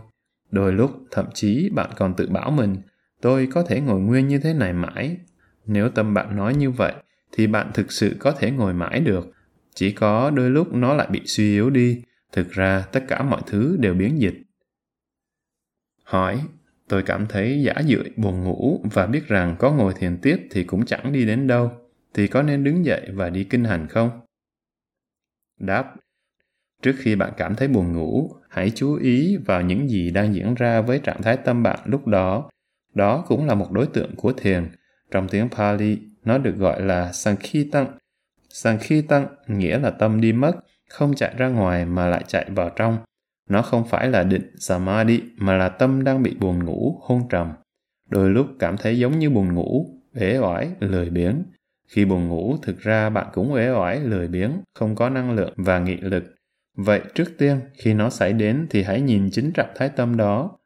[0.52, 2.76] Đôi lúc, thậm chí bạn còn tự bảo mình,
[3.22, 5.18] tôi có thể ngồi nguyên như thế này mãi.
[5.66, 6.94] Nếu tâm bạn nói như vậy,
[7.32, 9.32] thì bạn thực sự có thể ngồi mãi được.
[9.76, 12.02] Chỉ có đôi lúc nó lại bị suy yếu đi.
[12.32, 14.36] Thực ra, tất cả mọi thứ đều biến dịch.
[16.04, 16.42] Hỏi,
[16.88, 20.64] tôi cảm thấy giả dưỡi buồn ngủ và biết rằng có ngồi thiền tiếp thì
[20.64, 21.72] cũng chẳng đi đến đâu.
[22.14, 24.10] Thì có nên đứng dậy và đi kinh hành không?
[25.60, 25.96] Đáp,
[26.82, 30.56] trước khi bạn cảm thấy buồn ngủ hãy chú ý vào những gì đang diễn
[30.56, 32.50] ra với trạng thái tâm bạn lúc đó
[32.94, 34.72] đó cũng là một đối tượng của thiền.
[35.12, 37.98] Trong tiếng pali nó được gọi là sankhitang
[38.50, 40.52] sankhitang nghĩa là tâm đi mất
[40.90, 42.98] không chạy ra ngoài mà lại chạy vào trong.
[43.50, 47.52] Nó không phải là định samadhi mà là tâm đang bị buồn ngủ hôn trầm.
[48.10, 51.44] Đôi lúc cảm thấy giống như buồn ngủ uể oải lười biếng.
[51.88, 55.54] Khi buồn ngủ thực ra bạn cũng uể oải lười biếng không có năng lượng
[55.58, 56.24] và nghị lực.
[56.78, 60.58] Vậy trước tiên, khi nó xảy đến thì hãy nhìn chính trạng thái tâm đó.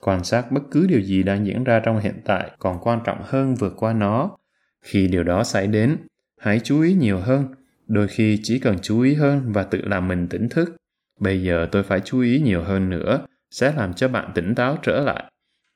[0.00, 3.18] Quan sát bất cứ điều gì đang diễn ra trong hiện tại còn quan trọng
[3.22, 4.36] hơn vượt qua nó.
[4.82, 5.96] Khi điều đó xảy đến,
[6.40, 7.46] hãy chú ý nhiều hơn.
[7.86, 10.76] Đôi khi chỉ cần chú ý hơn và tự làm mình tỉnh thức.
[11.20, 14.78] Bây giờ tôi phải chú ý nhiều hơn nữa, sẽ làm cho bạn tỉnh táo
[14.82, 15.24] trở lại.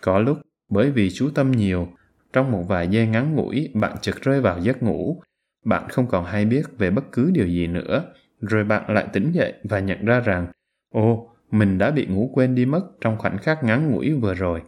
[0.02, 0.38] Có lúc,
[0.70, 1.88] bởi vì chú tâm nhiều,
[2.32, 5.22] trong một vài giây ngắn ngủi bạn chợt rơi vào giấc ngủ.
[5.64, 8.04] Bạn không còn hay biết về bất cứ điều gì nữa,
[8.40, 10.46] rồi bạn lại tỉnh dậy và nhận ra rằng,
[10.94, 14.62] ồ, mình đã bị ngủ quên đi mất trong khoảnh khắc ngắn ngủi vừa rồi.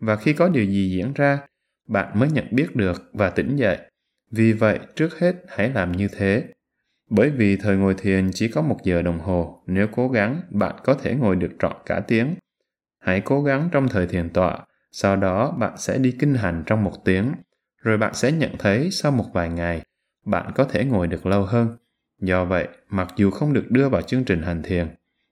[0.00, 1.38] Và khi có điều gì diễn ra,
[1.88, 3.78] bạn mới nhận biết được và tỉnh dậy.
[4.30, 6.44] Vì vậy, trước hết hãy làm như thế.
[7.10, 10.74] Bởi vì thời ngồi thiền chỉ có một giờ đồng hồ, nếu cố gắng, bạn
[10.84, 12.34] có thể ngồi được trọn cả tiếng.
[13.00, 14.58] Hãy cố gắng trong thời thiền tọa,
[14.92, 17.32] sau đó bạn sẽ đi kinh hành trong một tiếng,
[17.82, 19.82] rồi bạn sẽ nhận thấy sau một vài ngày,
[20.24, 21.76] bạn có thể ngồi được lâu hơn
[22.20, 24.88] Do vậy, mặc dù không được đưa vào chương trình hành thiền,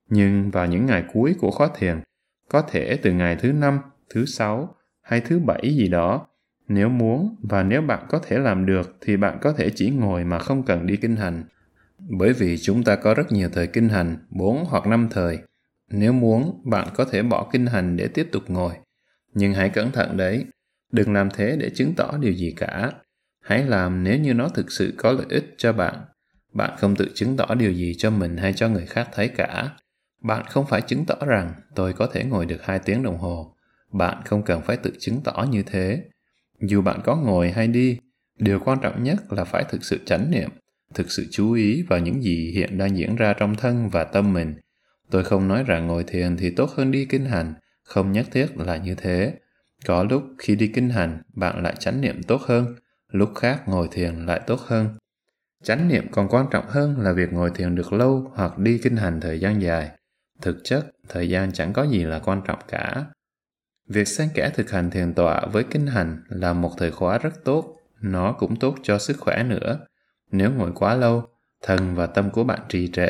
[0.08, 2.00] nhưng vào những ngày cuối của khóa thiền,
[2.48, 3.80] có thể từ ngày thứ năm,
[4.10, 6.26] thứ sáu hay thứ bảy gì đó,
[6.68, 10.24] nếu muốn và nếu bạn có thể làm được thì bạn có thể chỉ ngồi
[10.24, 11.44] mà không cần đi kinh hành.
[11.98, 15.38] Bởi vì chúng ta có rất nhiều thời kinh hành, 4 hoặc 5 thời.
[15.90, 18.72] Nếu muốn, bạn có thể bỏ kinh hành để tiếp tục ngồi.
[19.34, 20.44] Nhưng hãy cẩn thận đấy,
[20.92, 22.92] đừng làm thế để chứng tỏ điều gì cả.
[23.44, 25.94] Hãy làm nếu như nó thực sự có lợi ích cho bạn
[26.56, 29.70] bạn không tự chứng tỏ điều gì cho mình hay cho người khác thấy cả
[30.20, 33.54] bạn không phải chứng tỏ rằng tôi có thể ngồi được hai tiếng đồng hồ.
[33.92, 36.02] Bạn không cần phải tự chứng tỏ như thế.
[36.60, 37.98] Dù bạn có ngồi hay đi,
[38.38, 40.50] điều quan trọng nhất là phải thực sự chánh niệm,
[40.94, 44.32] thực sự chú ý vào những gì hiện đang diễn ra trong thân và tâm
[44.32, 44.54] mình.
[45.10, 48.58] Tôi không nói rằng ngồi thiền thì tốt hơn đi kinh hành, không nhất thiết
[48.58, 49.34] là như thế.
[49.86, 52.74] Có lúc khi đi kinh hành, bạn lại chánh niệm tốt hơn,
[53.12, 54.88] lúc khác ngồi thiền lại tốt hơn.
[55.64, 58.96] Chánh niệm còn quan trọng hơn là việc ngồi thiền được lâu hoặc đi kinh
[58.96, 59.90] hành thời gian dài.
[60.42, 63.04] Thực chất, thời gian chẳng có gì là quan trọng cả.
[63.88, 67.44] Việc xen kẽ thực hành thiền tọa với kinh hành là một thời khóa rất
[67.44, 69.78] tốt, nó cũng tốt cho sức khỏe nữa.
[70.30, 71.24] Nếu ngồi quá lâu,
[71.62, 73.08] thần và tâm của bạn trì trệ,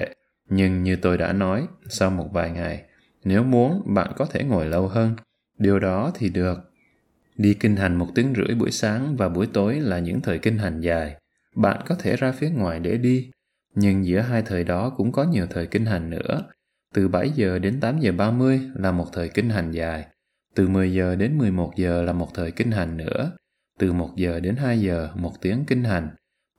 [0.49, 2.85] nhưng như tôi đã nói, sau một vài ngày,
[3.25, 5.17] nếu muốn bạn có thể ngồi lâu hơn.
[5.59, 6.59] Điều đó thì được.
[7.37, 10.59] Đi kinh hành một tiếng rưỡi buổi sáng và buổi tối là những thời kinh
[10.59, 11.17] hành dài
[11.57, 13.31] bạn có thể ra phía ngoài để đi,
[13.75, 16.43] nhưng giữa hai thời đó cũng có nhiều thời kinh hành nữa.
[16.97, 20.07] Từ 7 giờ đến 8 giờ 30 là một thời kinh hành dài.
[20.55, 23.33] Từ 10 giờ đến 11 giờ là một thời kinh hành nữa.
[23.79, 26.11] Từ 1 giờ đến 2 giờ một tiếng kinh hành.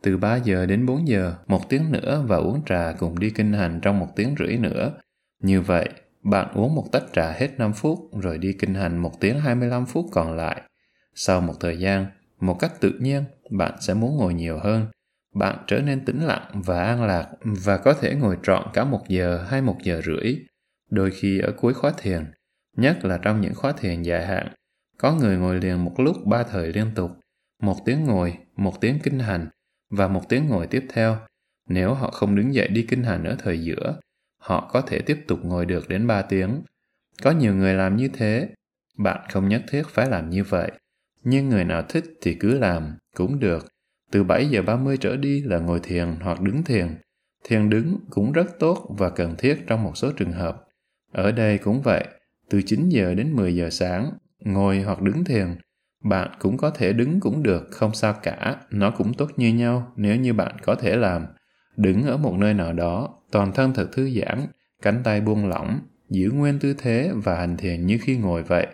[0.04, 3.54] Từ 3 giờ đến 4 giờ, một tiếng nữa và uống trà cùng đi kinh
[3.54, 4.94] hành trong một tiếng rưỡi nữa.
[5.44, 5.90] Như vậy,
[6.24, 9.86] bạn uống một tách trà hết 5 phút rồi đi kinh hành một tiếng 25
[9.86, 10.62] phút còn lại.
[11.16, 12.06] Sau một thời gian,
[12.40, 14.86] một cách tự nhiên, bạn sẽ muốn ngồi nhiều hơn.
[15.40, 19.04] Bạn trở nên tĩnh lặng và an lạc và có thể ngồi trọn cả một
[19.08, 20.36] giờ hay một giờ rưỡi.
[20.90, 22.32] Đôi khi ở cuối khóa thiền,
[22.78, 24.48] nhất là trong những khóa thiền dài hạn,
[24.98, 27.12] có người ngồi liền một lúc ba thời liên tục,
[27.62, 29.48] một tiếng ngồi, một tiếng kinh hành
[29.90, 31.18] và một tiếng ngồi tiếp theo.
[31.70, 34.00] Nếu họ không đứng dậy đi kinh hành ở thời giữa,
[34.42, 36.62] họ có thể tiếp tục ngồi được đến 3 tiếng.
[37.22, 38.50] Có nhiều người làm như thế,
[38.98, 40.72] bạn không nhất thiết phải làm như vậy.
[41.24, 43.68] Nhưng người nào thích thì cứ làm, cũng được.
[44.12, 46.88] Từ 7 giờ 30 trở đi là ngồi thiền hoặc đứng thiền.
[47.44, 50.64] Thiền đứng cũng rất tốt và cần thiết trong một số trường hợp.
[51.12, 52.08] Ở đây cũng vậy,
[52.50, 55.48] từ 9 giờ đến 10 giờ sáng, ngồi hoặc đứng thiền.
[56.04, 59.94] Bạn cũng có thể đứng cũng được, không sao cả, nó cũng tốt như nhau
[59.96, 61.26] nếu như bạn có thể làm.
[61.78, 64.48] Đứng ở một nơi nào đó, toàn thân thật thư giãn,
[64.82, 65.80] cánh tay buông lỏng,
[66.10, 68.68] giữ nguyên tư thế và hành thiền như khi ngồi vậy.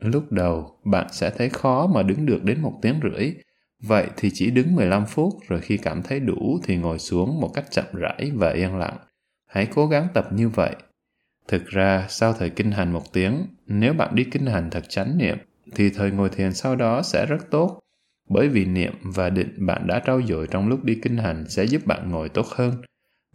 [0.00, 3.34] Lúc đầu, bạn sẽ thấy khó mà đứng được đến một tiếng rưỡi.
[3.86, 7.50] Vậy thì chỉ đứng 15 phút rồi khi cảm thấy đủ thì ngồi xuống một
[7.54, 8.96] cách chậm rãi và yên lặng.
[9.46, 10.76] Hãy cố gắng tập như vậy.
[11.48, 15.18] Thực ra, sau thời kinh hành một tiếng, nếu bạn đi kinh hành thật chánh
[15.18, 15.38] niệm,
[15.74, 17.80] thì thời ngồi thiền sau đó sẽ rất tốt.
[18.28, 21.64] Bởi vì niệm và định bạn đã trau dồi trong lúc đi kinh hành sẽ
[21.64, 22.74] giúp bạn ngồi tốt hơn.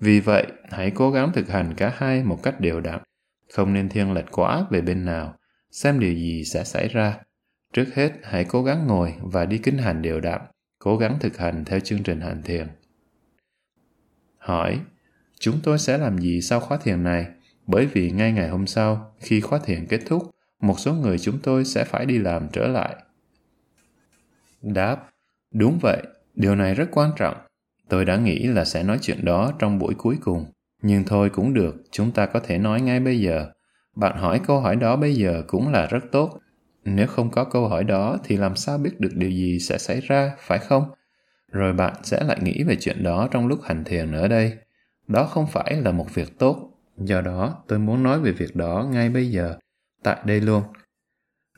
[0.02, 3.00] Vì vậy, hãy cố gắng thực hành cả hai một cách đều đặn.
[3.54, 5.36] Không nên thiên lệch quá về bên nào
[5.72, 7.18] xem điều gì sẽ xảy ra.
[7.74, 10.42] Trước hết, hãy cố gắng ngồi và đi kinh hành đều đặn,
[10.80, 12.68] cố gắng thực hành theo chương trình hành thiền.
[14.38, 14.80] Hỏi,
[15.40, 17.28] chúng tôi sẽ làm gì sau khóa thiền này?
[17.68, 20.30] Bởi vì ngay ngày hôm sau, khi khóa thiền kết thúc,
[20.62, 22.96] một số người chúng tôi sẽ phải đi làm trở lại.
[24.62, 25.10] Đáp,
[25.54, 26.04] đúng vậy,
[26.36, 27.38] điều này rất quan trọng.
[27.90, 30.46] Tôi đã nghĩ là sẽ nói chuyện đó trong buổi cuối cùng.
[30.82, 33.52] Nhưng thôi cũng được, chúng ta có thể nói ngay bây giờ.
[33.96, 36.40] Bạn hỏi câu hỏi đó bây giờ cũng là rất tốt.
[36.96, 40.02] Nếu không có câu hỏi đó thì làm sao biết được điều gì sẽ xảy
[40.02, 40.84] ra, phải không?
[41.52, 44.58] Rồi bạn sẽ lại nghĩ về chuyện đó trong lúc hành thiền ở đây.
[45.08, 46.72] Đó không phải là một việc tốt.
[46.98, 49.56] Do đó, tôi muốn nói về việc đó ngay bây giờ,
[50.04, 50.64] tại đây luôn.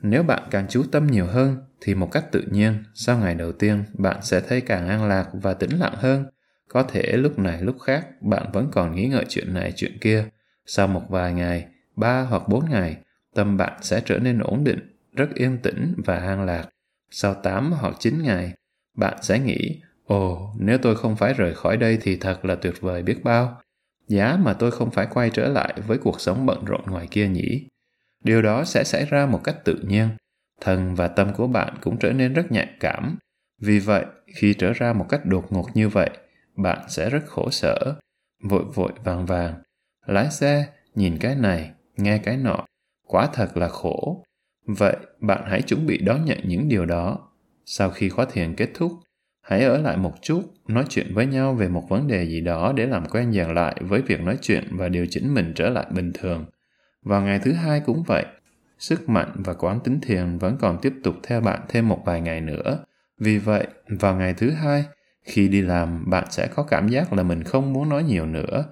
[0.02, 3.52] Nếu bạn càng chú tâm nhiều hơn, thì một cách tự nhiên, sau ngày đầu
[3.52, 6.26] tiên, bạn sẽ thấy càng an lạc và tĩnh lặng hơn.
[6.68, 10.24] Có thể lúc này lúc khác, bạn vẫn còn nghĩ ngợi chuyện này chuyện kia.
[10.66, 11.66] Sau một vài ngày,
[11.96, 12.96] ba hoặc bốn ngày,
[13.34, 16.68] tâm bạn sẽ trở nên ổn định, rất yên tĩnh và an lạc.
[17.10, 18.52] Sau 8 hoặc 9 ngày,
[18.96, 22.74] bạn sẽ nghĩ, ồ, nếu tôi không phải rời khỏi đây thì thật là tuyệt
[22.80, 23.60] vời biết bao.
[24.08, 27.28] Giá mà tôi không phải quay trở lại với cuộc sống bận rộn ngoài kia
[27.28, 27.66] nhỉ.
[28.24, 30.08] Điều đó sẽ xảy ra một cách tự nhiên.
[30.60, 33.18] Thần và tâm của bạn cũng trở nên rất nhạy cảm.
[33.60, 34.04] Vì vậy,
[34.34, 36.10] khi trở ra một cách đột ngột như vậy,
[36.56, 37.94] bạn sẽ rất khổ sở,
[38.42, 39.62] vội vội vàng vàng.
[40.06, 42.66] Lái xe, nhìn cái này, nghe cái nọ,
[43.06, 44.24] quả thật là khổ.
[44.66, 47.18] Vậy bạn hãy chuẩn bị đón nhận những điều đó.
[47.64, 48.92] Sau khi khóa thiền kết thúc,
[49.42, 52.72] hãy ở lại một chút, nói chuyện với nhau về một vấn đề gì đó
[52.76, 55.86] để làm quen dần lại với việc nói chuyện và điều chỉnh mình trở lại
[55.90, 56.44] bình thường.
[57.02, 58.24] Vào ngày thứ hai cũng vậy,
[58.78, 62.20] sức mạnh và quán tính thiền vẫn còn tiếp tục theo bạn thêm một vài
[62.20, 62.84] ngày nữa.
[63.18, 64.84] Vì vậy, vào ngày thứ hai,
[65.22, 68.64] khi đi làm, bạn sẽ có cảm giác là mình không muốn nói nhiều nữa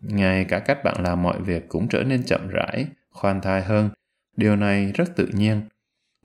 [0.00, 3.90] ngay cả cách bạn làm mọi việc cũng trở nên chậm rãi khoan thai hơn
[4.38, 5.62] điều này rất tự nhiên.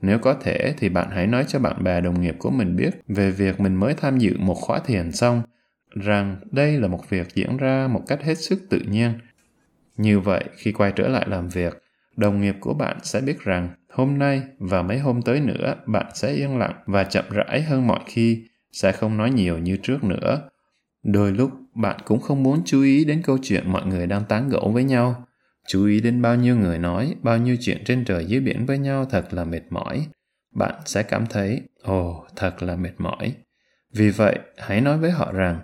[0.02, 2.90] Nếu có thể thì bạn hãy nói cho bạn bè, đồng nghiệp của mình biết
[3.08, 5.42] về việc mình mới tham dự một khóa thiền xong,
[5.94, 9.12] rằng đây là một việc diễn ra một cách hết sức tự nhiên.
[9.96, 11.82] Như vậy, khi quay trở lại làm việc,
[12.16, 16.06] đồng nghiệp của bạn sẽ biết rằng hôm nay và mấy hôm tới nữa bạn
[16.14, 20.04] sẽ yên lặng và chậm rãi hơn mọi khi, sẽ không nói nhiều như trước
[20.04, 20.48] nữa.
[21.02, 24.48] Đôi lúc, bạn cũng không muốn chú ý đến câu chuyện mọi người đang tán
[24.48, 25.26] gẫu với nhau.
[25.68, 28.78] Chú ý đến bao nhiêu người nói, bao nhiêu chuyện trên trời dưới biển với
[28.78, 30.06] nhau thật là mệt mỏi.
[30.54, 33.34] Bạn sẽ cảm thấy, ồ, oh, thật là mệt mỏi.
[33.92, 35.60] Vì vậy, hãy nói với họ rằng,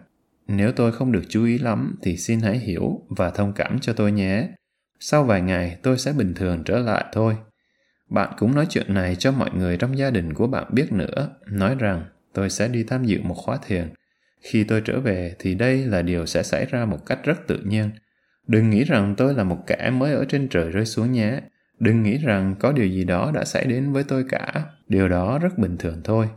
[0.47, 3.93] nếu tôi không được chú ý lắm thì xin hãy hiểu và thông cảm cho
[3.93, 4.49] tôi nhé.
[5.01, 7.37] Sau vài ngày tôi sẽ bình thường trở lại thôi.
[8.09, 11.37] Bạn cũng nói chuyện này cho mọi người trong gia đình của bạn biết nữa,
[11.47, 13.89] nói rằng tôi sẽ đi tham dự một khóa thiền
[14.41, 17.59] khi tôi trở về thì đây là điều sẽ xảy ra một cách rất tự
[17.65, 17.91] nhiên
[18.51, 21.41] đừng nghĩ rằng tôi là một kẻ mới ở trên trời rơi xuống nhé.
[21.79, 24.65] Đừng nghĩ rằng có điều gì đó đã xảy đến với tôi cả.
[24.89, 26.29] Điều đó rất bình thường thôi.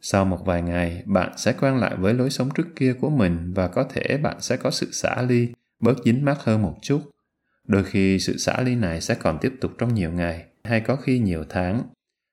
[0.00, 3.52] Sau một vài ngày bạn sẽ quen lại với lối sống trước kia của mình
[3.54, 5.48] và có thể bạn sẽ có sự xả ly
[5.80, 7.00] bớt dính mắc hơn một chút.
[7.66, 10.96] Đôi khi sự xả ly này sẽ còn tiếp tục trong nhiều ngày hay có
[10.96, 11.82] khi nhiều tháng.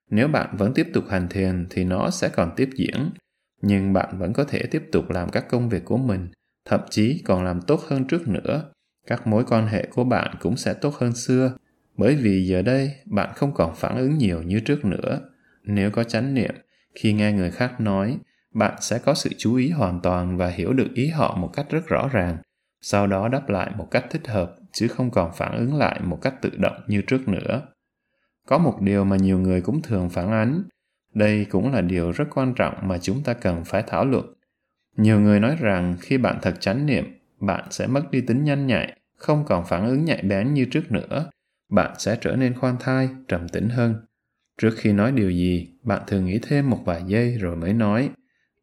[0.09, 3.09] Nếu bạn vẫn tiếp tục hành thiền thì nó sẽ còn tiếp diễn
[3.61, 6.27] nhưng bạn vẫn có thể tiếp tục làm các công việc của mình,
[6.65, 8.71] thậm chí còn làm tốt hơn trước nữa.
[9.07, 11.53] Các mối quan hệ của bạn cũng sẽ tốt hơn xưa,
[11.97, 15.19] bởi vì giờ đây bạn không còn phản ứng nhiều như trước nữa.
[15.63, 16.55] Nếu có chánh niệm,
[16.95, 18.17] khi nghe người khác nói,
[18.53, 21.65] bạn sẽ có sự chú ý hoàn toàn và hiểu được ý họ một cách
[21.69, 22.37] rất rõ ràng,
[22.81, 26.19] sau đó đáp lại một cách thích hợp chứ không còn phản ứng lại một
[26.21, 27.61] cách tự động như trước nữa.
[28.47, 30.63] Có một điều mà nhiều người cũng thường phản ánh,
[31.13, 34.33] đây cũng là điều rất quan trọng mà chúng ta cần phải thảo luận.
[34.97, 38.67] Nhiều người nói rằng khi bạn thật chánh niệm, bạn sẽ mất đi tính nhanh
[38.67, 41.29] nhạy, không còn phản ứng nhạy bén như trước nữa.
[41.69, 43.95] Bạn sẽ trở nên khoan thai, trầm tĩnh hơn.
[44.61, 48.09] Trước khi nói điều gì, bạn thường nghĩ thêm một vài giây rồi mới nói.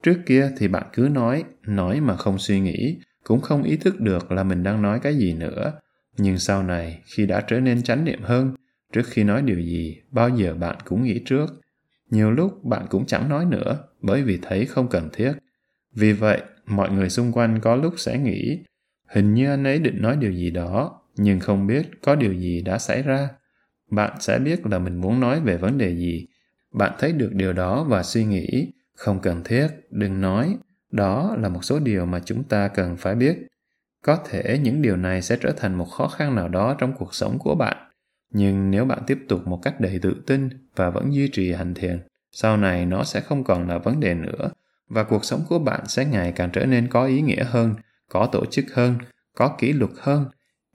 [0.02, 4.00] Trước kia thì bạn cứ nói, nói mà không suy nghĩ, cũng không ý thức
[4.00, 5.72] được là mình đang nói cái gì nữa.
[6.18, 8.54] Nhưng sau này, khi đã trở nên chánh niệm hơn,
[8.92, 11.46] trước khi nói điều gì, bao giờ bạn cũng nghĩ trước.
[12.10, 15.32] Nhiều lúc bạn cũng chẳng nói nữa, bởi vì thấy không cần thiết.
[15.94, 18.58] Vì vậy, mọi người xung quanh có lúc sẽ nghĩ,
[19.08, 22.62] hình như anh ấy định nói điều gì đó, nhưng không biết có điều gì
[22.62, 23.28] đã xảy ra.
[23.90, 26.26] Bạn sẽ biết là mình muốn nói về vấn đề gì.
[26.72, 30.56] Bạn thấy được điều đó và suy nghĩ, không cần thiết, đừng nói.
[30.90, 33.38] Đó là một số điều mà chúng ta cần phải biết.
[34.02, 37.14] Có thể những điều này sẽ trở thành một khó khăn nào đó trong cuộc
[37.14, 37.76] sống của bạn.
[38.30, 41.74] Nhưng nếu bạn tiếp tục một cách đầy tự tin và vẫn duy trì hành
[41.74, 42.00] thiền,
[42.32, 44.50] sau này nó sẽ không còn là vấn đề nữa
[44.88, 47.74] và cuộc sống của bạn sẽ ngày càng trở nên có ý nghĩa hơn,
[48.08, 48.98] có tổ chức hơn,
[49.34, 50.26] có kỷ luật hơn,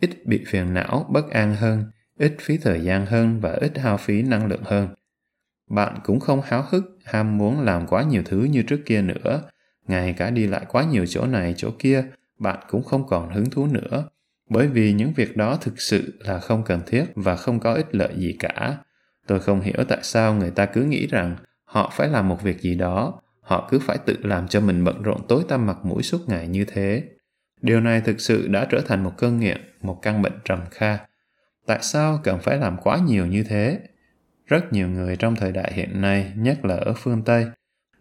[0.01, 1.83] ít bị phiền não, bất an hơn,
[2.17, 4.87] ít phí thời gian hơn và ít hao phí năng lượng hơn.
[5.69, 9.41] Bạn cũng không háo hức, ham muốn làm quá nhiều thứ như trước kia nữa.
[9.87, 12.03] Ngay cả đi lại quá nhiều chỗ này chỗ kia,
[12.39, 14.09] bạn cũng không còn hứng thú nữa.
[14.49, 17.95] Bởi vì những việc đó thực sự là không cần thiết và không có ích
[17.95, 18.77] lợi gì cả.
[19.27, 22.61] Tôi không hiểu tại sao người ta cứ nghĩ rằng họ phải làm một việc
[22.61, 26.03] gì đó, họ cứ phải tự làm cho mình bận rộn tối tăm mặt mũi
[26.03, 27.03] suốt ngày như thế.
[27.63, 30.97] Điều này thực sự đã trở thành một cơn nghiện, một căn bệnh trầm kha.
[31.65, 33.79] Tại sao cần phải làm quá nhiều như thế?
[34.45, 37.45] Rất nhiều người trong thời đại hiện nay, nhất là ở phương Tây,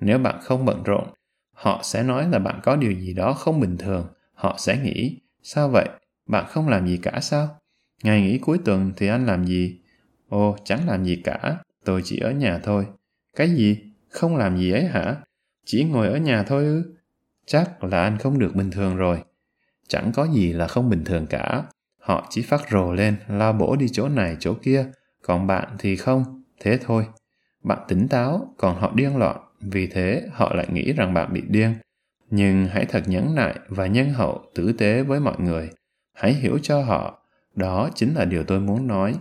[0.00, 1.08] nếu bạn không bận rộn,
[1.52, 4.06] họ sẽ nói là bạn có điều gì đó không bình thường.
[4.34, 5.88] Họ sẽ nghĩ, sao vậy?
[6.26, 7.60] Bạn không làm gì cả sao?
[8.02, 9.80] Ngày nghỉ cuối tuần thì anh làm gì?
[10.28, 12.86] Ồ, chẳng làm gì cả, tôi chỉ ở nhà thôi.
[13.36, 13.78] Cái gì?
[14.10, 15.16] Không làm gì ấy hả?
[15.64, 16.96] Chỉ ngồi ở nhà thôi ư?
[17.46, 19.22] Chắc là anh không được bình thường rồi.
[19.92, 21.64] Chẳng có gì là không bình thường cả.
[22.00, 24.86] Họ chỉ phát rồ lên, lao bổ đi chỗ này chỗ kia,
[25.22, 27.06] còn bạn thì không, thế thôi.
[27.64, 31.42] Bạn tỉnh táo, còn họ điên loạn, vì thế họ lại nghĩ rằng bạn bị
[31.48, 31.74] điên.
[32.30, 35.70] Nhưng hãy thật nhẫn nại và nhân hậu, tử tế với mọi người.
[36.14, 39.14] Hãy hiểu cho họ, đó chính là điều tôi muốn nói.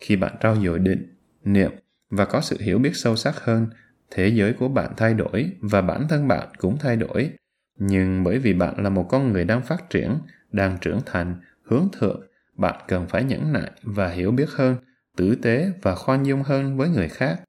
[0.00, 1.70] Khi bạn trau dồi định, niệm
[2.10, 3.66] và có sự hiểu biết sâu sắc hơn,
[4.10, 7.30] thế giới của bạn thay đổi và bản thân bạn cũng thay đổi.
[7.78, 10.18] Nhưng bởi vì bạn là một con người đang phát triển,
[10.52, 12.20] đang trưởng thành, hướng thượng,
[12.54, 14.76] bạn cần phải nhẫn nại và hiểu biết hơn,
[15.16, 17.40] tử tế và khoan dung hơn với người khác.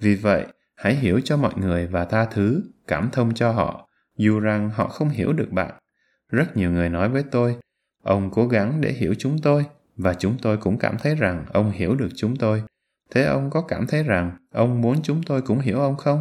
[0.00, 0.46] Vì vậy,
[0.76, 4.88] hãy hiểu cho mọi người và tha thứ, cảm thông cho họ, dù rằng họ
[4.88, 5.74] không hiểu được bạn.
[6.28, 7.56] Rất nhiều người nói với tôi,
[8.02, 9.64] ông cố gắng để hiểu chúng tôi,
[9.96, 12.62] và chúng tôi cũng cảm thấy rằng ông hiểu được chúng tôi.
[13.10, 16.20] Thế ông có cảm thấy rằng ông muốn chúng tôi cũng hiểu ông không?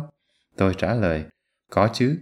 [0.57, 1.25] Tôi trả lời,
[1.71, 2.17] có chứ.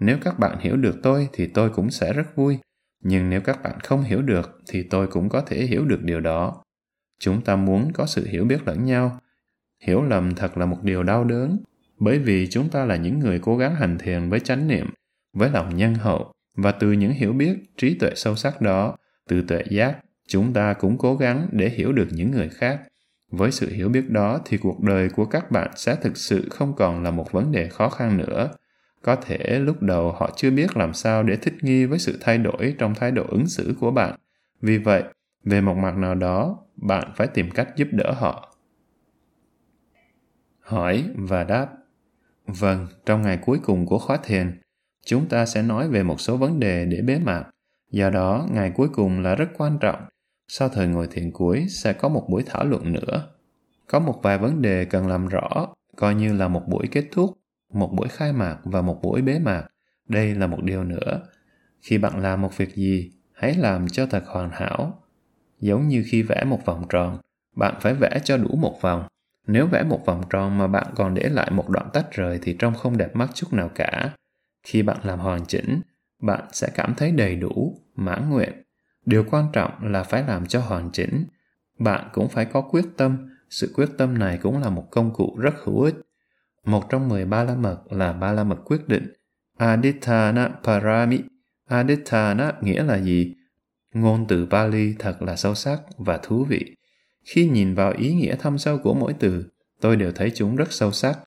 [0.00, 2.58] Nếu các bạn hiểu được tôi thì tôi cũng sẽ rất vui.
[3.02, 6.20] Nhưng nếu các bạn không hiểu được thì tôi cũng có thể hiểu được điều
[6.20, 6.62] đó.
[7.20, 9.20] Chúng ta muốn có sự hiểu biết lẫn nhau.
[9.82, 11.58] Hiểu lầm thật là một điều đau đớn,
[11.98, 14.86] bởi vì chúng ta là những người cố gắng hành thiền với chánh niệm,
[15.32, 18.96] với lòng nhân hậu, và từ những hiểu biết, trí tuệ sâu sắc đó,
[19.28, 19.98] từ tuệ giác,
[20.28, 22.80] chúng ta cũng cố gắng để hiểu được những người khác.
[23.30, 26.74] Với sự hiểu biết đó thì cuộc đời của các bạn sẽ thực sự không
[26.76, 28.50] còn là một vấn đề khó khăn nữa.
[29.08, 32.38] Có thể lúc đầu họ chưa biết làm sao để thích nghi với sự thay
[32.38, 34.16] đổi trong thái độ ứng xử của bạn.
[34.60, 35.02] Vì vậy,
[35.44, 38.56] về một mặt nào đó, bạn phải tìm cách giúp đỡ họ.
[40.60, 41.68] Hỏi và đáp
[42.46, 44.60] Vâng, trong ngày cuối cùng của khóa thiền,
[45.06, 47.44] chúng ta sẽ nói về một số vấn đề để bế mạc.
[47.90, 50.00] Do đó, ngày cuối cùng là rất quan trọng.
[50.48, 53.28] Sau thời ngồi thiền cuối sẽ có một buổi thảo luận nữa.
[53.86, 57.37] Có một vài vấn đề cần làm rõ, coi như là một buổi kết thúc,
[57.72, 59.64] một buổi khai mạc và một buổi bế mạc.
[60.08, 61.20] Đây là một điều nữa.
[61.80, 65.02] Khi bạn làm một việc gì, hãy làm cho thật hoàn hảo.
[65.60, 67.18] Giống như khi vẽ một vòng tròn,
[67.56, 69.08] bạn phải vẽ cho đủ một vòng.
[69.46, 72.56] Nếu vẽ một vòng tròn mà bạn còn để lại một đoạn tách rời thì
[72.58, 74.10] trông không đẹp mắt chút nào cả.
[74.62, 75.80] Khi bạn làm hoàn chỉnh,
[76.22, 78.62] bạn sẽ cảm thấy đầy đủ, mãn nguyện.
[79.06, 81.24] Điều quan trọng là phải làm cho hoàn chỉnh.
[81.78, 85.36] Bạn cũng phải có quyết tâm, sự quyết tâm này cũng là một công cụ
[85.38, 85.94] rất hữu ích.
[86.68, 89.12] Một trong mười ba la mật là ba la mật quyết định.
[89.56, 91.20] Adithana Parami.
[91.68, 93.34] Adithana nghĩa là gì?
[93.94, 96.76] Ngôn từ Pali thật là sâu sắc và thú vị.
[97.24, 99.44] Khi nhìn vào ý nghĩa thâm sâu của mỗi từ,
[99.80, 101.18] tôi đều thấy chúng rất sâu sắc.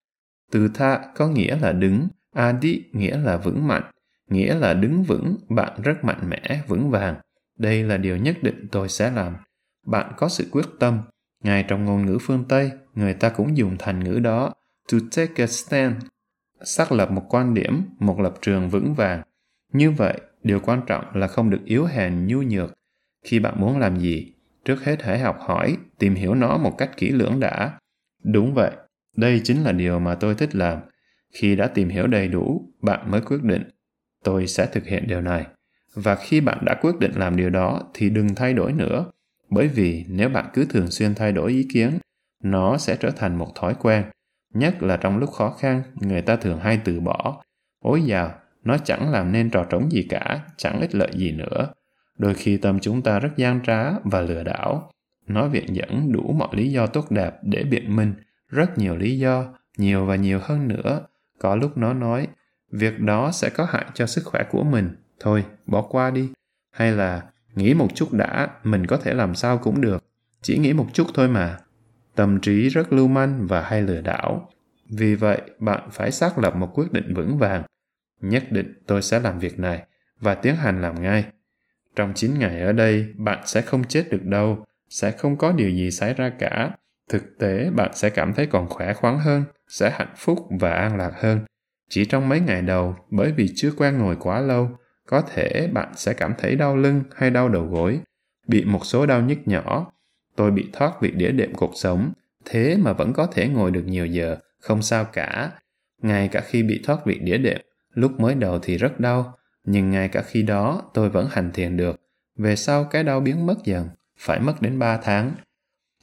[0.51, 3.91] Từ tha có nghĩa là đứng, adi nghĩa là vững mạnh,
[4.29, 7.15] nghĩa là đứng vững, bạn rất mạnh mẽ, vững vàng.
[7.57, 9.35] Đây là điều nhất định tôi sẽ làm.
[9.87, 10.99] Bạn có sự quyết tâm.
[11.43, 14.53] Ngay trong ngôn ngữ phương Tây, người ta cũng dùng thành ngữ đó,
[14.91, 15.95] to take a stand,
[16.63, 19.21] xác lập một quan điểm, một lập trường vững vàng.
[19.73, 22.73] Như vậy, điều quan trọng là không được yếu hèn nhu nhược.
[23.25, 24.33] Khi bạn muốn làm gì,
[24.65, 27.79] trước hết hãy học hỏi, tìm hiểu nó một cách kỹ lưỡng đã.
[28.23, 28.71] Đúng vậy,
[29.17, 30.79] đây chính là điều mà tôi thích làm.
[31.33, 33.63] Khi đã tìm hiểu đầy đủ, bạn mới quyết định,
[34.23, 35.45] tôi sẽ thực hiện điều này.
[35.93, 39.05] Và khi bạn đã quyết định làm điều đó thì đừng thay đổi nữa,
[39.49, 41.97] bởi vì nếu bạn cứ thường xuyên thay đổi ý kiến,
[42.43, 44.03] nó sẽ trở thành một thói quen.
[44.53, 47.43] Nhất là trong lúc khó khăn, người ta thường hay từ bỏ.
[47.79, 48.33] Ối dào,
[48.63, 51.67] nó chẳng làm nên trò trống gì cả, chẳng ích lợi gì nữa.
[52.17, 54.91] Đôi khi tâm chúng ta rất gian trá và lừa đảo.
[55.27, 58.13] Nó viện dẫn đủ mọi lý do tốt đẹp để biện minh,
[58.49, 59.45] rất nhiều lý do,
[59.77, 61.05] nhiều và nhiều hơn nữa.
[61.39, 62.27] Có lúc nó nói,
[62.71, 66.29] việc đó sẽ có hại cho sức khỏe của mình, thôi, bỏ qua đi.
[66.71, 67.21] Hay là,
[67.55, 70.03] nghĩ một chút đã, mình có thể làm sao cũng được.
[70.41, 71.57] Chỉ nghĩ một chút thôi mà.
[72.15, 74.49] Tâm trí rất lưu manh và hay lừa đảo.
[74.89, 77.63] Vì vậy, bạn phải xác lập một quyết định vững vàng.
[78.21, 79.85] Nhất định tôi sẽ làm việc này
[80.19, 81.25] và tiến hành làm ngay.
[81.95, 85.69] Trong 9 ngày ở đây, bạn sẽ không chết được đâu, sẽ không có điều
[85.69, 86.71] gì xảy ra cả.
[87.09, 90.97] Thực tế, bạn sẽ cảm thấy còn khỏe khoắn hơn, sẽ hạnh phúc và an
[90.97, 91.39] lạc hơn.
[91.89, 94.69] Chỉ trong mấy ngày đầu, bởi vì chưa quen ngồi quá lâu,
[95.07, 97.99] có thể bạn sẽ cảm thấy đau lưng hay đau đầu gối,
[98.47, 99.91] bị một số đau nhức nhỏ.
[100.41, 102.11] Tôi bị thoát vị đĩa đệm cuộc sống,
[102.45, 105.51] thế mà vẫn có thể ngồi được nhiều giờ, không sao cả.
[106.01, 107.61] Ngay cả khi bị thoát vị đĩa đệm,
[107.93, 111.77] lúc mới đầu thì rất đau, nhưng ngay cả khi đó tôi vẫn hành thiền
[111.77, 112.01] được.
[112.37, 115.31] Về sau cái đau biến mất dần, phải mất đến 3 tháng.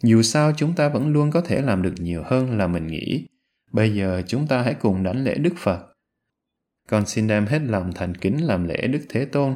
[0.03, 3.27] Dù sao chúng ta vẫn luôn có thể làm được nhiều hơn là mình nghĩ.
[3.73, 5.81] Bây giờ chúng ta hãy cùng đánh lễ Đức Phật.
[6.89, 9.55] Con xin đem hết lòng thành kính làm lễ Đức Thế Tôn.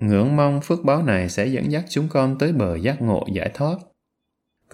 [0.00, 3.50] Ngưỡng mong phước báo này sẽ dẫn dắt chúng con tới bờ giác ngộ giải
[3.54, 3.76] thoát.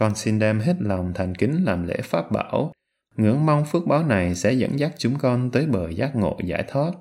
[0.00, 2.72] Con xin đem hết lòng thành kính làm lễ Pháp Bảo.
[3.16, 6.64] Ngưỡng mong phước báo này sẽ dẫn dắt chúng con tới bờ giác ngộ giải
[6.68, 6.92] thoát.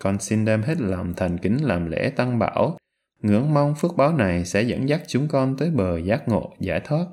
[0.00, 2.78] Con xin đem hết lòng thành kính làm lễ Tăng Bảo.
[3.22, 6.80] Ngưỡng mong phước báo này sẽ dẫn dắt chúng con tới bờ giác ngộ giải
[6.84, 7.06] thoát.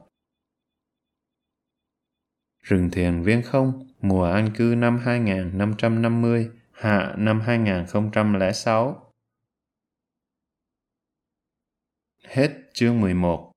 [2.61, 9.11] Rừng thiền viên không, mùa an cư năm 2550, hạ năm 2006.
[12.27, 13.50] Hết chương 11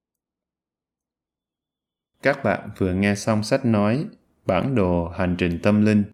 [2.25, 4.07] các bạn vừa nghe xong sách nói
[4.47, 6.05] Bản đồ hành trình tâm linh,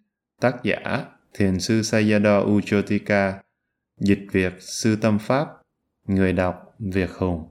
[0.41, 1.05] tác giả
[1.35, 3.43] Thiền sư Sayadaw Uchotika,
[4.01, 5.49] dịch Việt Sư Tâm Pháp,
[6.07, 7.49] người đọc Việt Hùng.